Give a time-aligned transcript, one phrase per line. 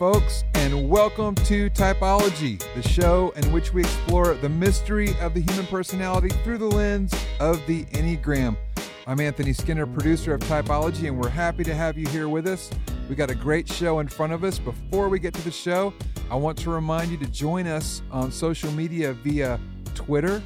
[0.00, 5.40] folks, and welcome to Typology, the show in which we explore the mystery of the
[5.40, 8.56] human personality through the lens of the Enneagram.
[9.06, 12.70] I'm Anthony Skinner, producer of Typology, and we're happy to have you here with us.
[13.10, 14.58] We got a great show in front of us.
[14.58, 15.92] Before we get to the show,
[16.30, 19.60] I want to remind you to join us on social media via
[19.94, 20.42] Twitter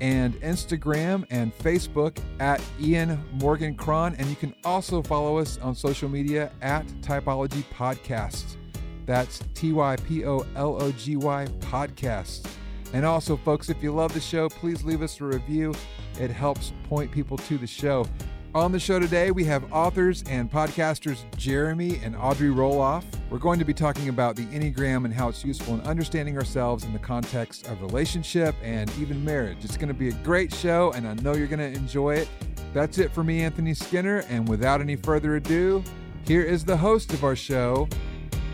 [0.00, 4.14] and Instagram and Facebook at Ian Morgan Cron.
[4.14, 8.58] And you can also follow us on social media at Typology Podcast.
[9.06, 12.46] That's T Y P O L O G Y Podcast.
[12.92, 15.74] And also, folks, if you love the show, please leave us a review.
[16.20, 18.06] It helps point people to the show.
[18.54, 23.02] On the show today, we have authors and podcasters Jeremy and Audrey Roloff.
[23.30, 26.84] We're going to be talking about the Enneagram and how it's useful in understanding ourselves
[26.84, 29.64] in the context of relationship and even marriage.
[29.64, 32.28] It's going to be a great show, and I know you're going to enjoy it.
[32.74, 34.18] That's it for me, Anthony Skinner.
[34.28, 35.82] And without any further ado,
[36.26, 37.88] here is the host of our show,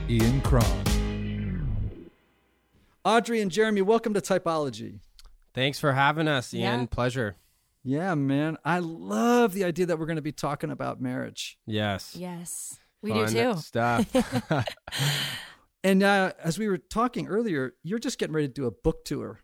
[0.08, 2.10] Ian Cron.
[3.04, 5.00] Audrey and Jeremy, welcome to Typology.
[5.54, 6.80] Thanks for having us, Ian.
[6.80, 6.86] Yeah.
[6.86, 7.36] Pleasure.
[7.84, 8.56] Yeah, man.
[8.64, 11.58] I love the idea that we're going to be talking about marriage.
[11.66, 12.16] Yes.
[12.18, 13.58] Yes, we Fun do too.
[13.60, 14.46] Stuff.
[15.84, 19.04] And uh, as we were talking earlier, you're just getting ready to do a book
[19.04, 19.40] tour.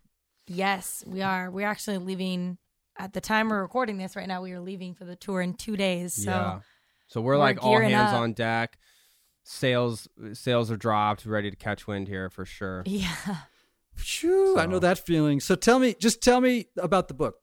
[0.46, 1.50] Yes, we are.
[1.50, 2.58] We're actually leaving
[2.98, 4.42] at the time we're recording this right now.
[4.42, 6.12] We are leaving for the tour in two days.
[6.12, 6.60] So yeah.
[7.06, 8.20] So we're, we're like all hands up.
[8.20, 8.76] on deck.
[9.44, 12.82] Sales sales are dropped, ready to catch wind here for sure.
[12.86, 13.36] yeah,
[13.94, 15.38] Phew, I know that feeling.
[15.40, 17.36] So tell me, just tell me about the book.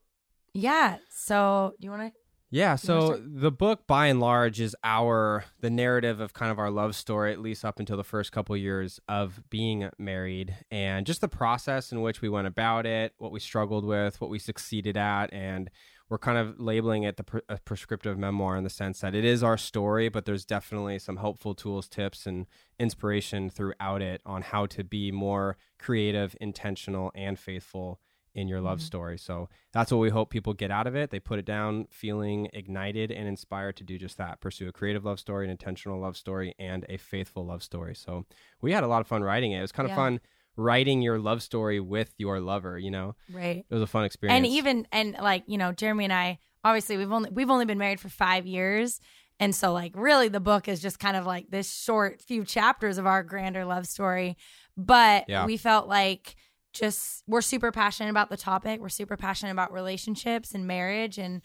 [0.54, 0.98] yeah.
[1.10, 2.20] So you want to?
[2.54, 6.70] Yeah, so the book by and large is our the narrative of kind of our
[6.70, 11.22] love story at least up until the first couple years of being married and just
[11.22, 14.98] the process in which we went about it, what we struggled with, what we succeeded
[14.98, 15.70] at and
[16.12, 19.24] we're kind of labeling it the pre- a prescriptive memoir in the sense that it
[19.24, 24.42] is our story, but there's definitely some helpful tools, tips, and inspiration throughout it on
[24.42, 28.02] how to be more creative, intentional, and faithful
[28.34, 28.84] in your love Mhm.
[28.84, 29.18] story.
[29.18, 31.12] So that's what we hope people get out of it.
[31.12, 35.06] They put it down feeling ignited and inspired to do just that pursue a creative
[35.06, 37.96] love story, an intentional love story, and a faithful love story.
[37.96, 38.26] So
[38.62, 39.60] we had a lot of fun writing it.
[39.60, 39.96] It was kind of Yeah.
[39.96, 40.20] fun
[40.58, 43.16] writing your love story with your lover, you know?
[43.32, 43.66] Right.
[43.70, 44.38] It was a fun experience.
[44.38, 47.78] And even and like you know, Jeremy and I obviously we've only we've only been
[47.78, 49.00] married for five years.
[49.40, 53.00] And so, like, really, the book is just kind of like this short few chapters
[53.00, 54.38] of our grander love story.
[54.78, 55.48] But Yeah.
[55.48, 56.36] we felt like
[56.74, 58.80] just we're super passionate about the topic.
[58.80, 61.18] We're super passionate about relationships and marriage.
[61.18, 61.42] And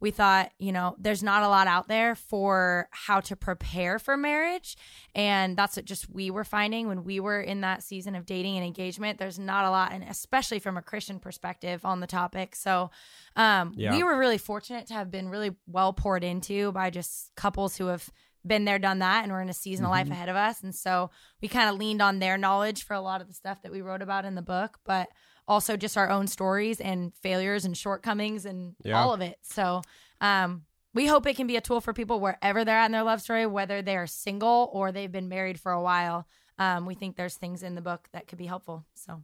[0.00, 4.16] we thought, you know, there's not a lot out there for how to prepare for
[4.16, 4.76] marriage.
[5.14, 8.56] And that's what just we were finding when we were in that season of dating
[8.56, 9.18] and engagement.
[9.18, 12.56] There's not a lot, and especially from a Christian perspective on the topic.
[12.56, 12.90] So
[13.36, 13.92] um, Yeah.
[13.94, 17.86] we were really fortunate to have been really well poured into by just couples who
[17.88, 18.08] have
[18.46, 20.12] been there, done that, and we're in a season of life Mm-hmm.
[20.12, 20.62] ahead of us.
[20.62, 21.10] And so
[21.42, 23.82] we kind of leaned on their knowledge for a lot of the stuff that we
[23.82, 25.08] wrote about in the book, but
[25.50, 28.98] also just our own stories and failures and shortcomings and Yeah.
[29.02, 29.36] all of it.
[29.42, 29.82] So
[30.20, 30.62] um,
[30.94, 33.20] we hope it can be a tool for people wherever they're at in their love
[33.20, 36.26] story, whether they are single or they've been married for a while.
[36.58, 38.84] Um, we think there's things in the book that could be helpful.
[38.94, 39.22] So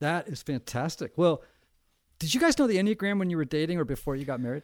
[0.00, 1.12] That is fantastic.
[1.16, 1.42] Well,
[2.18, 4.62] did you guys know the Enneagram when you were dating or before you got married?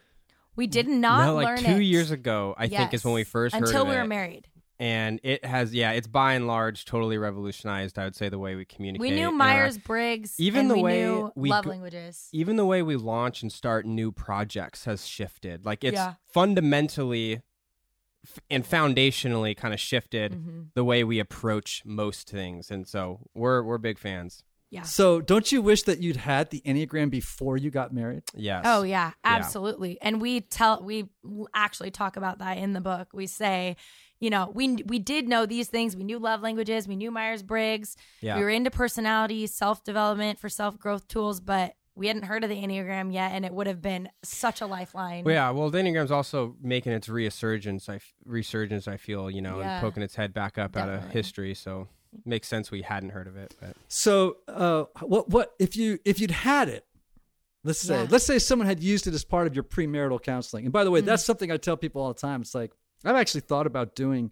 [0.57, 3.21] we did not no, like learn two it years ago, I think is when we
[3.21, 3.29] Yes.
[3.29, 4.09] first heard until of we were it.
[4.09, 4.49] married.
[4.81, 8.55] And it has yeah it's by and large totally revolutionized i would say the way
[8.55, 9.33] we communicate We knew.
[9.33, 12.29] Myers Briggs, Even and the we way knew we love go- languages.
[12.33, 16.15] even the way we launch and start new projects has shifted like it's Yeah.
[16.33, 17.43] fundamentally
[18.27, 20.69] f- and foundationally kind of shifted Mhm.
[20.75, 24.83] the way we approach most things and so we're we're big fans Yeah.
[24.83, 28.23] So don't you wish that you'd had the Enneagram before you got married?
[28.35, 29.37] yes Oh yeah, Yeah.
[29.37, 29.99] absolutely.
[30.03, 31.09] And we tell we
[31.55, 33.09] actually talk about that in the book.
[33.15, 33.77] We say,
[34.21, 35.97] you know, we we did know these things.
[35.97, 36.89] We knew love languages.
[36.89, 37.97] We knew Myers Briggs.
[38.21, 42.45] yeah We were into personality, self development for self growth tools, but we hadn't heard
[42.45, 45.25] of the Enneagram yet, and it would have been such a lifeline.
[45.25, 47.89] Well, yeah, well, the Enneagram's also making its resurgence.
[47.89, 48.87] I f- resurgence.
[48.87, 49.75] I feel you know, Yeah.
[49.75, 51.55] and poking its head back up out of history.
[51.55, 51.89] So
[52.25, 53.55] makes sense we hadn't heard of it.
[53.61, 56.87] But So, uh, what what if you if you'd had it?
[57.65, 58.07] Let's say Yeah.
[58.11, 60.65] let's say someone had used it as part of your premarital counseling.
[60.65, 62.41] And by the way, that's something I tell people all the time.
[62.43, 62.73] It's like
[63.05, 64.31] I've actually thought about doing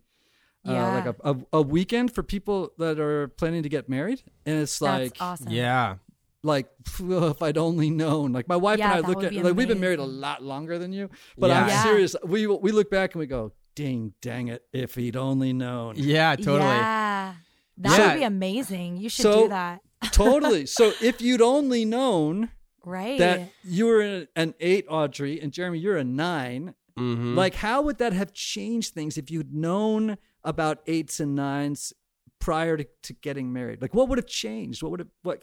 [0.67, 0.95] uh, Yeah.
[0.95, 4.81] like a, a a weekend for people that are planning to get married, and it's
[4.81, 5.53] like That's awesome.
[5.53, 5.97] Yeah.
[6.43, 6.69] like
[7.01, 8.33] if I'd only known.
[8.33, 10.43] Like my wife Yeah, and I look at be like we've been married a lot
[10.43, 11.09] longer than you,
[11.39, 11.63] but Yeah.
[11.63, 11.83] I'm Yeah.
[11.83, 12.17] serious.
[12.25, 15.95] We we look back and we go, ding, dang it, if he'd only known.
[15.97, 16.61] Yeah, totally.
[16.61, 17.35] Yeah.
[17.79, 18.07] That Yeah.
[18.09, 18.97] would be amazing.
[18.97, 19.81] You should So- do that.
[20.13, 20.67] totally.
[20.67, 22.51] So if you'd only known
[22.85, 23.19] Right.
[23.19, 27.35] that you were an- an eight, Audrey, and Jeremy, you're a 9 Mhm.
[27.35, 31.93] Like, how would that have changed things if you'd known about eights and nines
[32.39, 33.83] prior to, to getting married?
[33.83, 34.83] Like, what would have changed?
[34.83, 35.43] What would have what?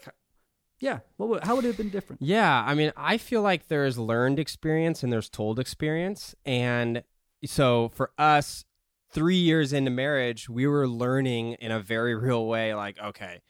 [0.80, 2.20] Yeah, what would, how would it have been different?
[2.20, 6.34] Yeah, I mean, I feel like there's learned experience and there's told experience.
[6.44, 7.04] And
[7.46, 8.64] so for us,
[9.10, 13.40] three years into marriage, we were learning in a very real way like, okay,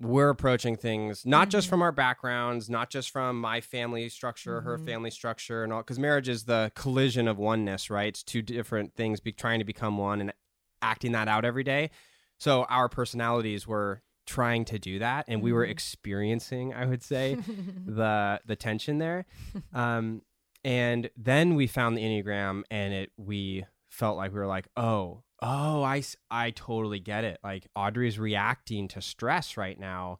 [0.00, 1.74] we're approaching things not just mm-hmm.
[1.74, 4.86] from our backgrounds, not just from my family structure, her mm-hmm.
[4.86, 8.08] family structure, and all, because marriage is the collision of oneness, right?
[8.08, 10.32] It's two different things be, trying to become one and
[10.80, 11.90] acting that out every day.
[12.38, 15.72] So our personalities were trying to do that, and we were mm-hmm.
[15.72, 17.34] experiencing, I would say,
[17.86, 19.26] the the tension there.
[19.74, 20.22] Um,
[20.64, 25.22] and then we found the enneagram, and it we felt like we were like, oh,
[25.42, 27.38] oh, I, I totally get it.
[27.42, 30.18] Like Audrey's reacting to stress right now.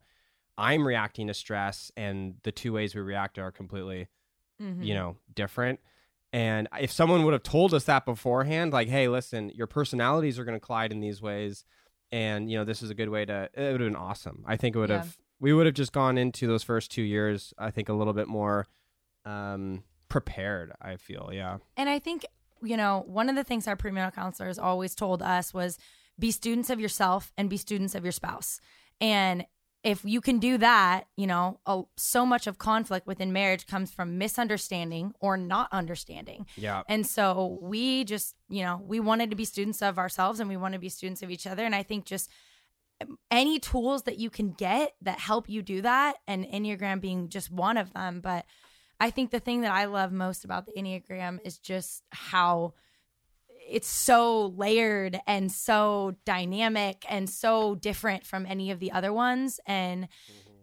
[0.58, 4.08] I'm reacting to stress, and the two ways we react are completely,
[4.62, 4.82] Mm-hmm.
[4.82, 5.81] you know, different.
[6.34, 10.44] And if someone would have told us that beforehand, like, hey, listen, your personalities are
[10.44, 11.64] going to collide in these ways,
[12.12, 13.49] and you know, this is a good way to.
[13.55, 14.44] It would have been awesome.
[14.46, 14.99] I think it would Yeah.
[14.99, 15.17] have.
[15.40, 17.55] We would have just gone into those first two years.
[17.58, 18.67] I think a little bit more
[19.25, 20.72] um, prepared.
[20.82, 21.58] I feel, yeah.
[21.78, 22.26] And I think,
[22.62, 25.78] you know, one of the things our premarital counselors always told us was
[26.18, 28.60] be students of yourself and be students of your spouse.
[29.00, 29.46] And
[29.82, 33.90] if you can do that, you know, a, so much of conflict within marriage comes
[33.90, 36.44] from misunderstanding or not understanding.
[36.56, 36.82] Yeah.
[36.86, 40.58] And so we just, you know, we wanted to be students of ourselves and we
[40.58, 41.64] want to be students of each other.
[41.64, 42.30] And I think just
[43.00, 47.30] um, any tools that you can get that help you do that, and Enneagram being
[47.30, 48.20] just one of them.
[48.20, 48.44] But
[49.00, 52.75] I think the thing that I love most about the Enneagram is just how
[53.67, 59.58] it's so layered and so dynamic and so different from any of the other ones.
[59.67, 60.08] And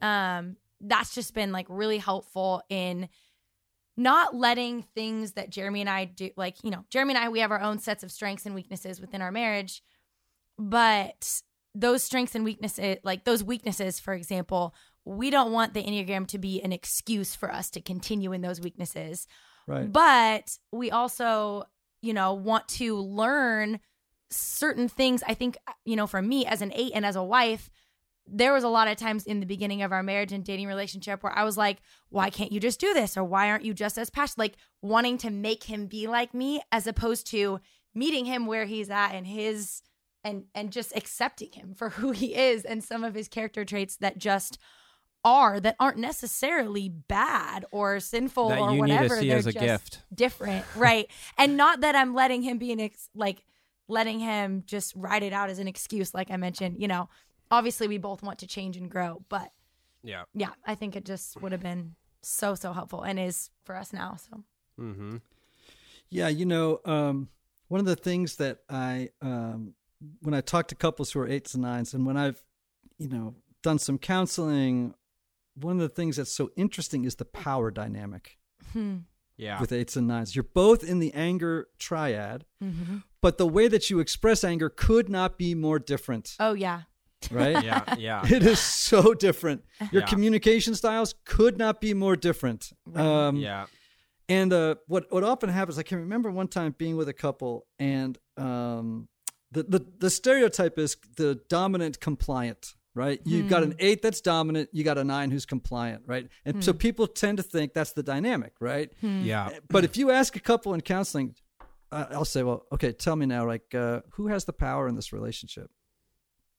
[0.01, 3.09] um, that's just been like really helpful in
[3.95, 7.39] not letting things that Jeremy and I do, like, you know, Jeremy and I, we
[7.39, 9.81] have our own sets of strengths and weaknesses within our marriage,
[10.59, 11.41] but
[11.73, 14.75] those strengths and weaknesses, like those weaknesses, for example,
[15.07, 18.59] we don't want the Enneagram to be an excuse for us to continue in those
[18.59, 19.25] weaknesses.
[19.65, 19.91] Right.
[19.91, 21.63] But we also,
[22.01, 23.79] you know, want to learn
[24.29, 25.23] certain things.
[25.25, 27.69] I think, you know, for me as an eight and as a wife,
[28.29, 31.23] there was a lot of times in the beginning of our marriage and dating relationship
[31.23, 31.77] where I was like,
[32.09, 33.15] why can't you just do this?
[33.15, 34.39] Or why aren't you just as passionate?
[34.39, 37.61] Like wanting to make him be like me as opposed to
[37.95, 39.81] meeting him where he's at and his
[40.25, 43.95] and and just accepting him for who he is and some of his character traits
[43.97, 44.57] that just
[45.23, 49.19] are that aren't necessarily bad or sinful That or you need to whatever.
[49.19, 49.99] see They're as a just gift.
[50.13, 51.07] different, right?
[51.37, 53.43] and not that I'm letting him be an ex- like
[53.89, 56.77] letting him just write it out as an excuse, like I mentioned.
[56.79, 57.09] You know,
[57.51, 59.51] obviously we both want to change and grow, but
[60.03, 60.23] Yeah.
[60.33, 63.91] yeah, I think it just would have been so so helpful and is for us
[63.93, 64.15] now.
[64.15, 64.43] So
[64.79, 65.17] Mm-hmm.
[66.09, 67.29] Yeah, you know, um,
[67.67, 69.73] one of the things that I, um,
[70.21, 72.41] when I talk to couples who are eights and nines, and when I've,
[72.97, 74.93] you know, done some counseling,
[75.59, 78.37] one of the things that's so interesting is the power dynamic
[79.37, 79.59] Yeah.
[79.59, 80.35] with eights and nines.
[80.35, 82.97] You're both in the anger triad, Mm-hmm.
[83.21, 86.81] but the way that you express anger could not be more different, oh yeah,
[87.31, 87.63] right?
[87.69, 87.95] yeah.
[87.97, 88.21] Yeah.
[88.35, 89.63] It is so different.
[89.91, 90.07] Your Yeah.
[90.07, 92.71] communication styles could not be more different.
[92.95, 93.65] Um, yeah.
[94.29, 97.65] And uh, what what often happens, I can remember one time being with a couple,
[97.79, 99.07] and um,
[99.51, 103.21] the, the the stereotype is the dominant compliant, right?
[103.23, 106.27] You've got an eight that's dominant, you got a nine who's compliant, right?
[106.45, 108.91] And so people tend to think that's the dynamic, right?
[109.01, 109.49] Yeah.
[109.69, 111.35] But if you ask a couple in counseling,
[111.91, 114.95] uh, I'll say, well, okay, tell me now, like, uh, who has the power in
[114.95, 115.69] this relationship?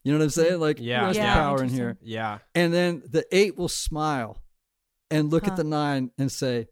[0.05, 0.61] You know what I'm saying?
[0.61, 1.35] Like, Yeah, who has yeah.
[1.35, 1.99] the power in here?
[2.01, 2.39] Yeah.
[2.55, 4.41] And then the eight will smile
[5.11, 5.51] and look Huh.
[5.51, 6.69] at the nine and say,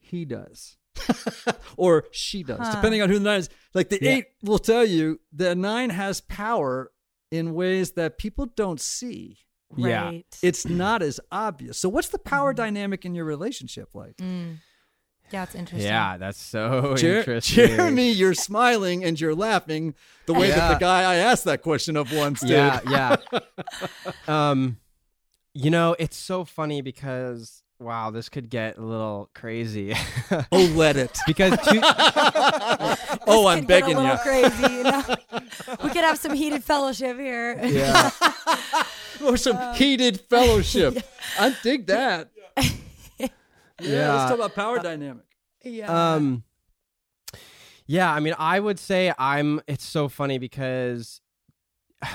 [0.00, 0.76] he does.
[1.76, 2.74] or she does, Huh.
[2.76, 3.50] depending on who the nine is.
[3.74, 4.10] Like the Yeah.
[4.10, 6.90] eight will tell you the nine has power
[7.30, 9.38] in ways that people don't see.
[9.76, 10.04] Yeah.
[10.04, 10.38] right.
[10.42, 11.78] It's not as obvious.
[11.78, 14.16] So, what's the power dynamic in your relationship like?
[14.18, 14.58] Mm.
[15.32, 15.90] Yeah, it's interesting.
[15.90, 16.16] Yeah.
[16.18, 17.68] That's so Jer- interesting.
[17.68, 19.94] Jeremy, you're smiling and you're laughing
[20.26, 22.50] the way that the guy I asked that question of once did.
[22.50, 23.16] Yeah, yeah.
[24.28, 24.78] um,
[25.52, 29.94] you know, it's so funny because wow, this could get a little crazy
[30.30, 31.18] Oh, let it.
[31.26, 34.18] because two, oh, I'm Could get a begging little you.
[34.18, 34.74] crazy.
[34.74, 35.02] You know?
[35.82, 37.58] we could have some heated fellowship here.
[37.64, 38.10] Yeah.
[39.24, 40.98] or some uh, heated fellowship.
[41.38, 42.30] I dig that.
[42.56, 43.28] Yeah.
[43.80, 44.14] Yeah.
[44.14, 45.24] Let's talk about power uh, dynamic.
[45.62, 46.14] yeah.
[46.14, 46.44] um
[47.86, 51.20] yeah i mean i would say i'm it's so funny because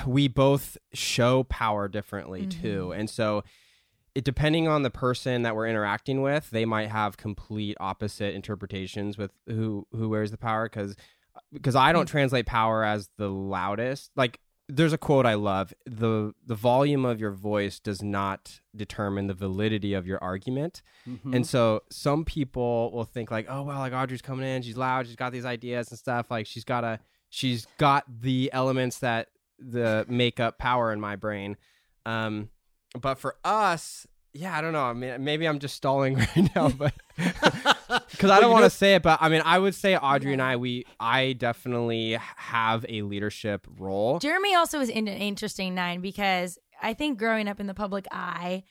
[0.06, 3.00] we both show power differently too mm-hmm.
[3.00, 3.42] and so
[4.14, 9.16] it depending on the person that we're interacting with they might have complete opposite interpretations
[9.18, 10.94] with who who wears the power because
[11.52, 16.32] because i don't translate power as the loudest like there's a quote i love the
[16.46, 21.34] the volume of your voice does not determine the validity of your argument Mm-hmm.
[21.34, 25.08] and so some people will think like, oh well, like Audrey's coming in, she's loud,
[25.08, 26.30] she's got these ideas and stuff.
[26.30, 29.26] Like she's got a, she's got the elements that
[29.58, 31.56] the make up power in my brain.
[32.06, 32.50] Um,
[33.00, 34.84] but for us, yeah, I don't know.
[34.84, 38.94] I mean, maybe I'm just stalling right now, but because I don't want to say
[38.94, 39.02] it.
[39.02, 43.66] But I mean, I would say Audrey and I, we, I definitely have a leadership
[43.78, 44.18] role.
[44.18, 48.06] Jeremy also is in an interesting nine because I think growing up in the public
[48.10, 48.64] eye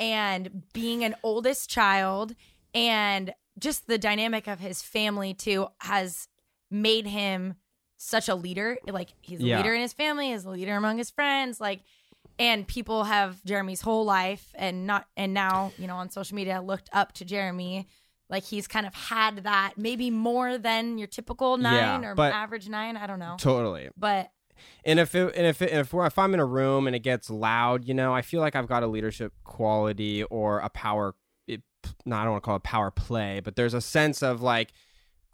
[0.00, 2.34] and being an oldest child
[2.74, 6.26] and just the dynamic of his family too has
[6.70, 7.54] made him
[7.96, 8.76] such a leader.
[8.88, 9.58] Like he's a Yeah.
[9.58, 11.82] leader in his family, he's a leader among his friends, like
[12.38, 16.60] and people have Jeremy's whole life and not and now, you know, on social media
[16.60, 17.88] looked up to Jeremy.
[18.30, 22.68] Like he's kind of had that maybe more than your typical nine Yeah, or average
[22.68, 22.96] nine.
[22.96, 23.36] I don't know.
[23.38, 23.90] Totally.
[23.96, 24.30] But
[24.84, 27.00] And if it, and if it, if we're, if I'm in a room and it
[27.00, 31.14] gets loud, you know, I feel like I've got a leadership quality or a power.
[31.46, 31.62] It,
[32.06, 34.72] no, I don't want to call it power play, but there's a sense of like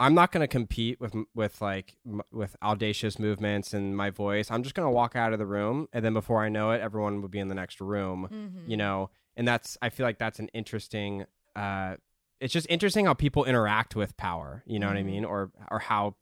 [0.01, 4.51] I'm not going to compete with with like m- with audacious movements and my voice.
[4.51, 6.81] I'm just going to walk out of the room, and then before I know it,
[6.81, 8.29] everyone would be in the next room.
[8.33, 8.71] Mm-hmm.
[8.71, 11.27] You know, and that's I feel like that's an interesting.
[11.55, 11.97] uh
[12.41, 14.65] It's just interesting how people interact with power.
[14.67, 16.17] You know what I mean, or or how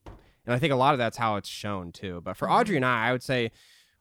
[0.49, 2.23] and I think a lot of that's how it's shown too.
[2.25, 3.51] But for Audrey and I, I would say,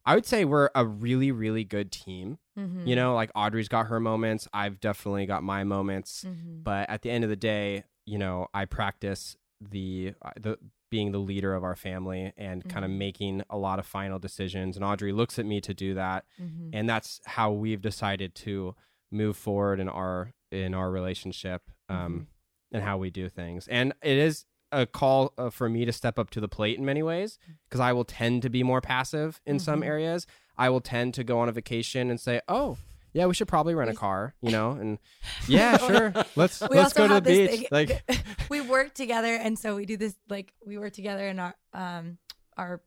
[0.06, 2.38] I would say we're a really, really good team.
[2.58, 2.88] Mm-hmm.
[2.88, 4.48] You know, like Audrey's got her moments.
[4.54, 6.24] I've definitely got my moments.
[6.26, 6.64] Mm-hmm.
[6.64, 10.58] But at the end of the day, you know, I practice the uh, the
[10.90, 14.78] being the leader of our family and kind of making a lot of final decisions.
[14.78, 16.70] And Audrey looks at me to do that, Mm-hmm.
[16.74, 18.74] and that's how we've decided to
[19.12, 22.28] move forward in our in our relationship um,
[22.72, 23.68] and how we do things.
[23.68, 26.86] And it is a call uh, for me to step up to the plate in
[26.86, 27.38] many ways
[27.70, 30.26] because I will tend to be more passive in some areas.
[30.58, 32.78] I will tend to go on a vacation and say, "Oh,
[33.14, 34.98] yeah, we should probably rent a car," you know, and
[35.48, 37.50] yeah, sure, let's We let's go to the beach.
[37.52, 38.04] thing- Like,
[38.50, 40.16] we work together, and so we do this.
[40.30, 42.18] Like we work together, and our um
[42.58, 42.82] our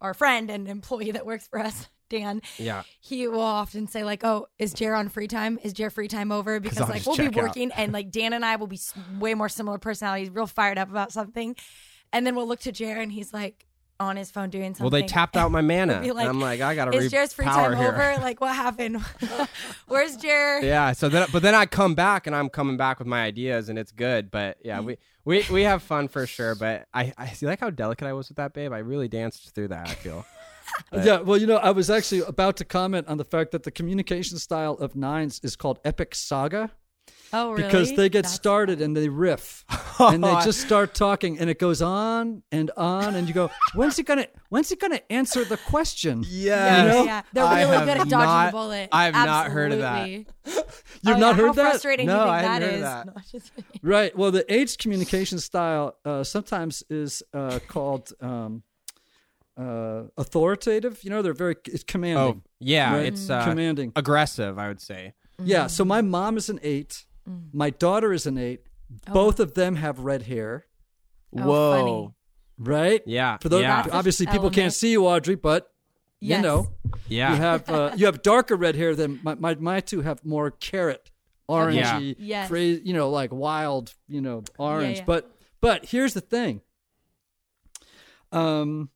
[0.00, 4.22] our friend and employee that works for us, Dan, yeah, he will often say like,
[4.24, 5.58] "Oh, is Jer on free time?
[5.62, 7.42] Is Jer free time over?" Because like we'll be check out.
[7.42, 8.78] working, and like Dan and I will be
[9.18, 11.56] way more similar personalities, real fired up about something,
[12.12, 13.66] and then we'll look to Jer, and he's like
[14.00, 14.84] on his phone doing something.
[14.84, 17.44] well, they tapped out my mana, like, and I'm like, I gotta Is Jer's free
[17.44, 17.88] time here.
[17.88, 18.16] over?
[18.20, 19.00] Like, what happened?
[19.86, 20.60] Where's Jer?
[20.62, 23.68] yeah so then but then i come back and i'm coming back with my ideas
[23.68, 27.28] and it's good but yeah we we, we have fun for sure but i i
[27.28, 29.94] see like how delicate i was with that babe i really danced through that i
[29.94, 30.24] feel
[30.90, 33.62] But- Yeah, well, you know, I was actually about to comment on the fact that
[33.64, 36.70] the communication style of nines is called epic saga
[37.36, 37.64] Oh, really?
[37.64, 39.64] because they get That's- started and they riff
[39.98, 43.96] and they just start talking and it goes on and on and you go, when's
[43.96, 46.24] he gonna when's he gonna answer the question?
[46.26, 47.04] Yeah, You know?
[47.04, 47.22] yeah.
[47.32, 48.88] They're I really good at dodging not- the bullet.
[48.92, 50.08] I have not heard of that.
[50.08, 50.26] You've
[51.06, 51.70] Oh, not yeah, heard how that?
[51.72, 52.82] frustrating No, you think I hadn't that heard is.
[52.82, 53.06] that.
[53.14, 53.80] No, just kidding.
[53.82, 54.16] Right.
[54.16, 58.62] Well, the eights communication style uh, sometimes is uh, called um,
[59.56, 61.02] uh, authoritative.
[61.04, 62.18] You know, they're very it's commanding.
[62.18, 62.42] oh commanding.
[62.60, 63.06] yeah right?
[63.06, 63.92] it's uh, commanding.
[63.94, 65.12] aggressive i would say
[65.42, 65.66] Yeah.
[65.68, 67.04] So my mom is an eight.
[67.52, 68.60] My daughter is an eight.
[69.12, 70.66] Both of them have red hair.
[71.36, 72.10] Oh, whoa funny.
[72.58, 73.02] Right.
[73.06, 74.54] yeah For those, yeah obviously, people element.
[74.56, 75.70] can't see you, Audrey, but
[76.20, 76.38] Yes.
[76.38, 76.68] you know,
[77.08, 80.24] yeah you have uh, you have darker red hair than my, my my two have
[80.24, 81.10] more carrot,
[81.50, 82.48] orangey, Yes.
[82.48, 84.98] crazy, you know, like wild, you know, orange.
[84.98, 85.04] yeah.
[85.04, 86.60] But but here's the thing.
[88.32, 88.90] Um,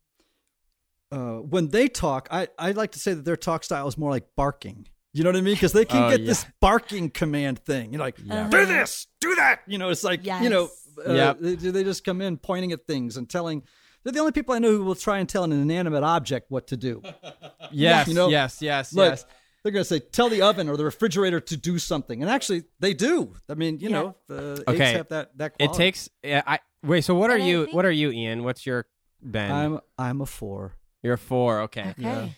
[1.11, 4.11] uh, when they talk, I I like to say that their talk style is more
[4.11, 4.87] like barking.
[5.19, 5.55] You know what I mean?
[5.55, 6.27] Because they can Oh, get yeah.
[6.27, 7.93] this barking command thing.
[7.93, 8.49] You're like, Uh-huh.
[8.49, 9.61] do this, do that.
[9.67, 11.07] You know, it's like you know, Yes.
[11.09, 11.37] uh, Yep.
[11.41, 13.63] they, they just come in pointing at things and telling.
[14.05, 16.69] They're the only people I know who will try and tell an inanimate object what
[16.69, 17.03] to do.
[17.73, 19.25] yes You know, yes yes Like, yes
[19.65, 22.23] they're going to say, tell the oven or the refrigerator to do something.
[22.23, 23.35] And actually, they do.
[23.49, 23.97] I mean, you Yeah.
[24.03, 24.35] know, uh,
[24.69, 24.91] Okay.
[24.91, 27.75] apes have that, that it takes yeah, i wait so what are I you think-
[27.77, 28.87] what are you ian what's your
[29.21, 30.75] ben I'm, I'm a four.
[31.03, 32.35] you're a four okay Okay.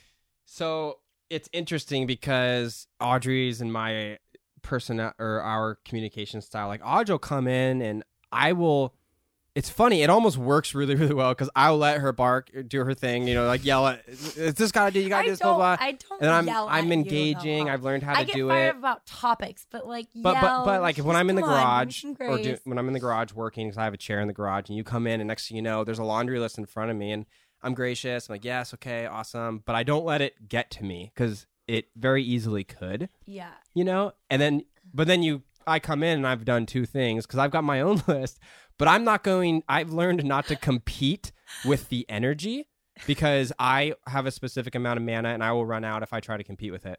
[0.47, 0.99] So
[1.31, 4.19] it's interesting because Audrey's and my
[4.63, 6.69] person or our communication style.
[6.69, 8.95] Like Audrey will come in and I will.
[9.57, 10.03] It's funny.
[10.03, 13.27] It almost works really, really well because I'll let her bark, uh, do her thing.
[13.27, 14.03] You know, like yell at.
[14.07, 15.01] It's this gotta do.
[15.01, 15.41] You gotta do this.
[15.41, 15.77] Blah blah.
[15.81, 17.69] I don't and I'm yell I'm engaging.
[17.69, 18.79] I've learned how to do it I get do fired it.
[18.79, 21.87] about topics, but like But but but yell, like when I'm in the come on,
[21.87, 24.29] garage or do, when I'm in the garage working because I have a chair in
[24.29, 26.59] the garage and you come in and next thing you know there's a laundry list
[26.59, 27.27] in front of me and
[27.63, 28.29] I'm gracious.
[28.29, 29.63] I'm like yes, okay, awesome.
[29.65, 33.53] But I don't let it get to me because it very easily could, yeah.
[33.75, 34.13] you know.
[34.29, 37.51] And then but then you I come in and I've done two things because I've
[37.51, 38.39] got my own list,
[38.79, 39.63] but I'm not going.
[39.69, 41.33] I've learned not to compete
[41.65, 42.69] with the energy
[43.07, 46.21] because I have a specific amount of mana and I will run out if I
[46.21, 46.99] try to compete with it.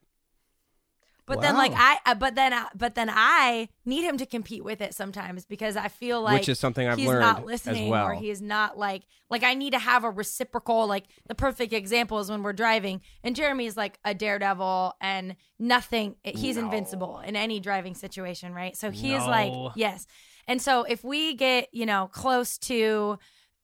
[1.35, 4.63] But then like I uh, but then uh, but then I need him to compete
[4.63, 7.45] with it sometimes because I feel like Which is something I've he's learned not as
[7.45, 8.07] listening well.
[8.07, 11.73] or he is not like like I need to have a reciprocal like the perfect
[11.73, 17.19] example is when we're driving and Jeremy is like a daredevil and nothing he's invincible
[17.19, 18.75] in any driving situation right?
[18.75, 20.05] So he is like yes.
[20.47, 23.17] And so if we get you know close to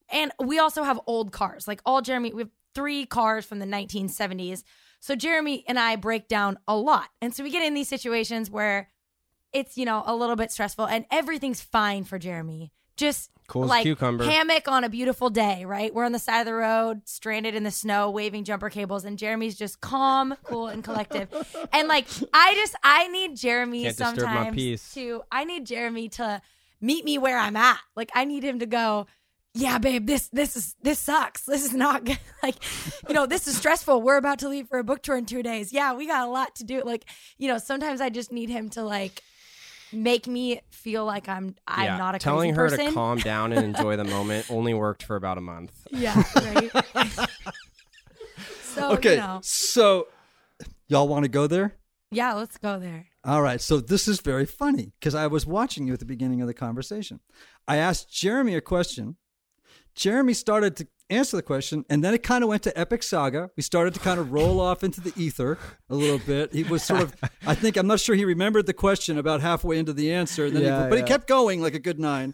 [0.09, 1.67] and we also have old cars.
[1.67, 4.63] Like all Jeremy we have three cars from the 1970s
[5.00, 7.10] so Jeremy and I break down a lot.
[7.22, 8.89] And so we get in these situations where
[9.54, 12.72] it's you know a little bit stressful and everything's fine for Jeremy.
[12.98, 14.25] Just Cool like cucumber.
[14.25, 15.94] hammock on a beautiful day right?
[15.94, 19.18] We're on the side of the road stranded in the snow waving jumper cables and
[19.18, 21.30] Jeremy's just calm cool and collective
[21.72, 24.48] and like I just I need Jeremy Can't sometimes
[24.96, 26.42] to I need Jeremy to
[26.82, 27.80] meet me where I'm at.
[27.96, 29.08] Like I need him to go
[29.57, 32.55] yeah babe this this is this sucks this is not good like
[33.07, 35.41] you know this is stressful we're about to leave for a book tour in two
[35.43, 37.05] days yeah we got a lot to do like
[37.37, 39.23] you know sometimes i just need him to like
[39.91, 43.17] make me feel like i'm i'm yeah, not a telling crazy her person to calm
[43.17, 45.71] down and enjoy the moment only worked for about a month.
[45.91, 46.71] yeah right
[48.61, 50.07] so okay, you know, so
[50.87, 51.73] y'all want to go there?
[52.11, 55.87] yeah let's go there All right, so this is very funny because I was watching
[55.87, 57.19] you at the beginning of the conversation.
[57.67, 59.17] I asked Jeremy a question.
[59.98, 63.50] Jeremy started to answer the question, and then it kind of went to epic saga.
[63.58, 65.58] We started to kind of roll off into the ether
[65.89, 66.54] a little bit.
[66.54, 69.77] He was sort of, I think, I'm not sure he remembered the question about halfway
[69.79, 72.33] into the answer, and then he- Yeah, but he kept going like a good nine.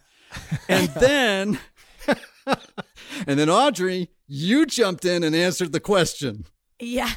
[0.67, 1.60] And then,
[3.28, 6.45] and then Audrey, you jumped in and answered the question.
[6.80, 7.12] yeah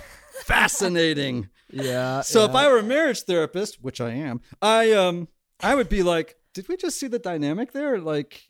[0.44, 1.48] Fascinating.
[1.72, 2.20] Yeah.
[2.20, 5.28] So if I were a marriage therapist, which I am, I um
[5.60, 7.98] I would be like, did we just see the dynamic there?
[7.98, 8.42] Like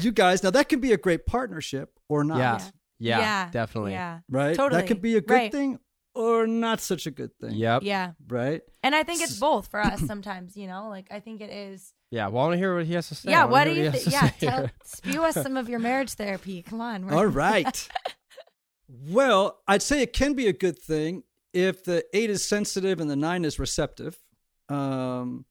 [0.00, 2.38] you guys, now that can be a great partnership or not.
[2.38, 2.60] yeah.
[3.00, 3.18] Yeah.
[3.18, 3.92] yeah, definitely.
[3.92, 4.54] yeah Right?
[4.56, 4.80] Totally.
[4.80, 5.52] That could be a good Right.
[5.52, 5.78] thing
[6.14, 7.50] or not such a good thing.
[7.52, 7.82] Yep.
[7.82, 8.62] yeah Right?
[8.84, 11.92] and i think it's both for us sometimes you know like i think it is
[12.10, 12.28] Yeah.
[12.28, 13.30] Well, I want to hear what he has to say.
[13.30, 16.80] Yeah what do you think yeah tell spew us some of your marriage therapy come
[16.80, 17.88] on we're- All right.
[18.88, 23.10] well, I'd say it can be a good thing if the eight is sensitive and
[23.10, 24.16] the nine is receptive.
[24.68, 25.44] Um,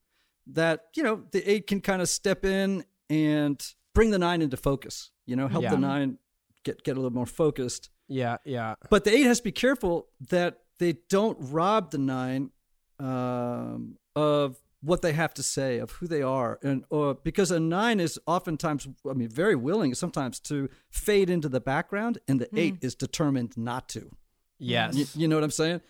[0.46, 3.62] that you know the eight can kind of step in and
[3.94, 5.10] bring the nine into focus.
[5.26, 5.70] You know, help Yeah.
[5.70, 6.18] the nine
[6.64, 7.90] get get a little more focused.
[8.08, 8.36] Yeah.
[8.44, 8.74] Yeah.
[8.90, 12.50] But the eight has to be careful that they don't rob the nine
[12.98, 17.58] um, of what they have to say, of who they are, and or because a
[17.58, 22.48] nine is oftentimes, I mean, very willing sometimes to fade into the background, and the
[22.54, 24.10] eight is determined not to.
[24.58, 24.94] Yes.
[24.94, 25.80] You, you know what I'm saying?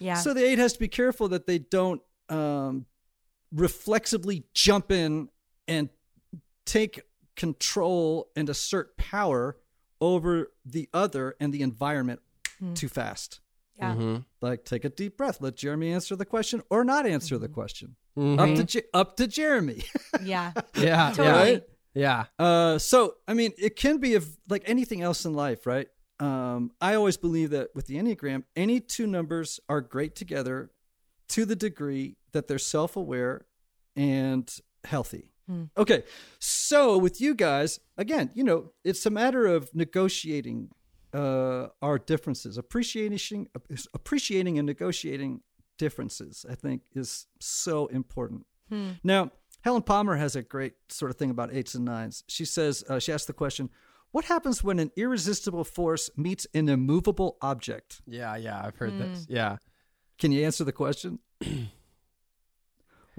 [0.00, 2.86] yeah So the eight has to be careful that they don't um,
[3.52, 5.28] reflexively jump in
[5.68, 5.88] and
[6.66, 7.02] take
[7.44, 9.56] control and assert power
[10.00, 12.20] over the other and the environment
[12.74, 13.40] too fast.
[13.78, 14.24] yeah Mhm.
[14.42, 15.38] Like, take a deep breath.
[15.40, 17.96] Let Jeremy answer the question or not answer the question.
[18.16, 18.38] Mhm.
[18.38, 19.80] Up to Je- up to Jeremy.
[20.22, 21.12] yeah Yeah.
[21.16, 21.26] Totally.
[21.28, 21.42] Yeah.
[21.42, 21.62] right?
[21.94, 22.24] Yeah.
[22.46, 24.24] Uh, so I mean, it can be of
[24.54, 25.88] like anything else in life, right?
[26.28, 30.70] Um, I always believe that with the Enneagram, any two numbers are great together
[31.34, 33.46] to the degree that they're self-aware
[33.96, 34.46] and
[34.84, 35.32] healthy.
[35.76, 36.04] Okay,
[36.38, 40.70] so with you guys, again, you know, it's a matter of negotiating
[41.12, 43.48] uh, our differences, appreciating,
[43.94, 45.40] appreciating and negotiating
[45.78, 46.46] differences.
[46.48, 48.46] I think is so important.
[49.02, 49.32] Now,
[49.62, 52.22] Helen Palmer has a great sort of thing about eights and nines.
[52.28, 53.68] She says, uh, she asks the question,
[54.12, 58.00] what happens when an irresistible force meets an immovable object?
[58.06, 58.36] Yeah.
[58.36, 58.62] Yeah.
[58.64, 59.26] I've heard this.
[59.28, 59.56] Yeah.
[60.18, 61.18] Can you answer the question?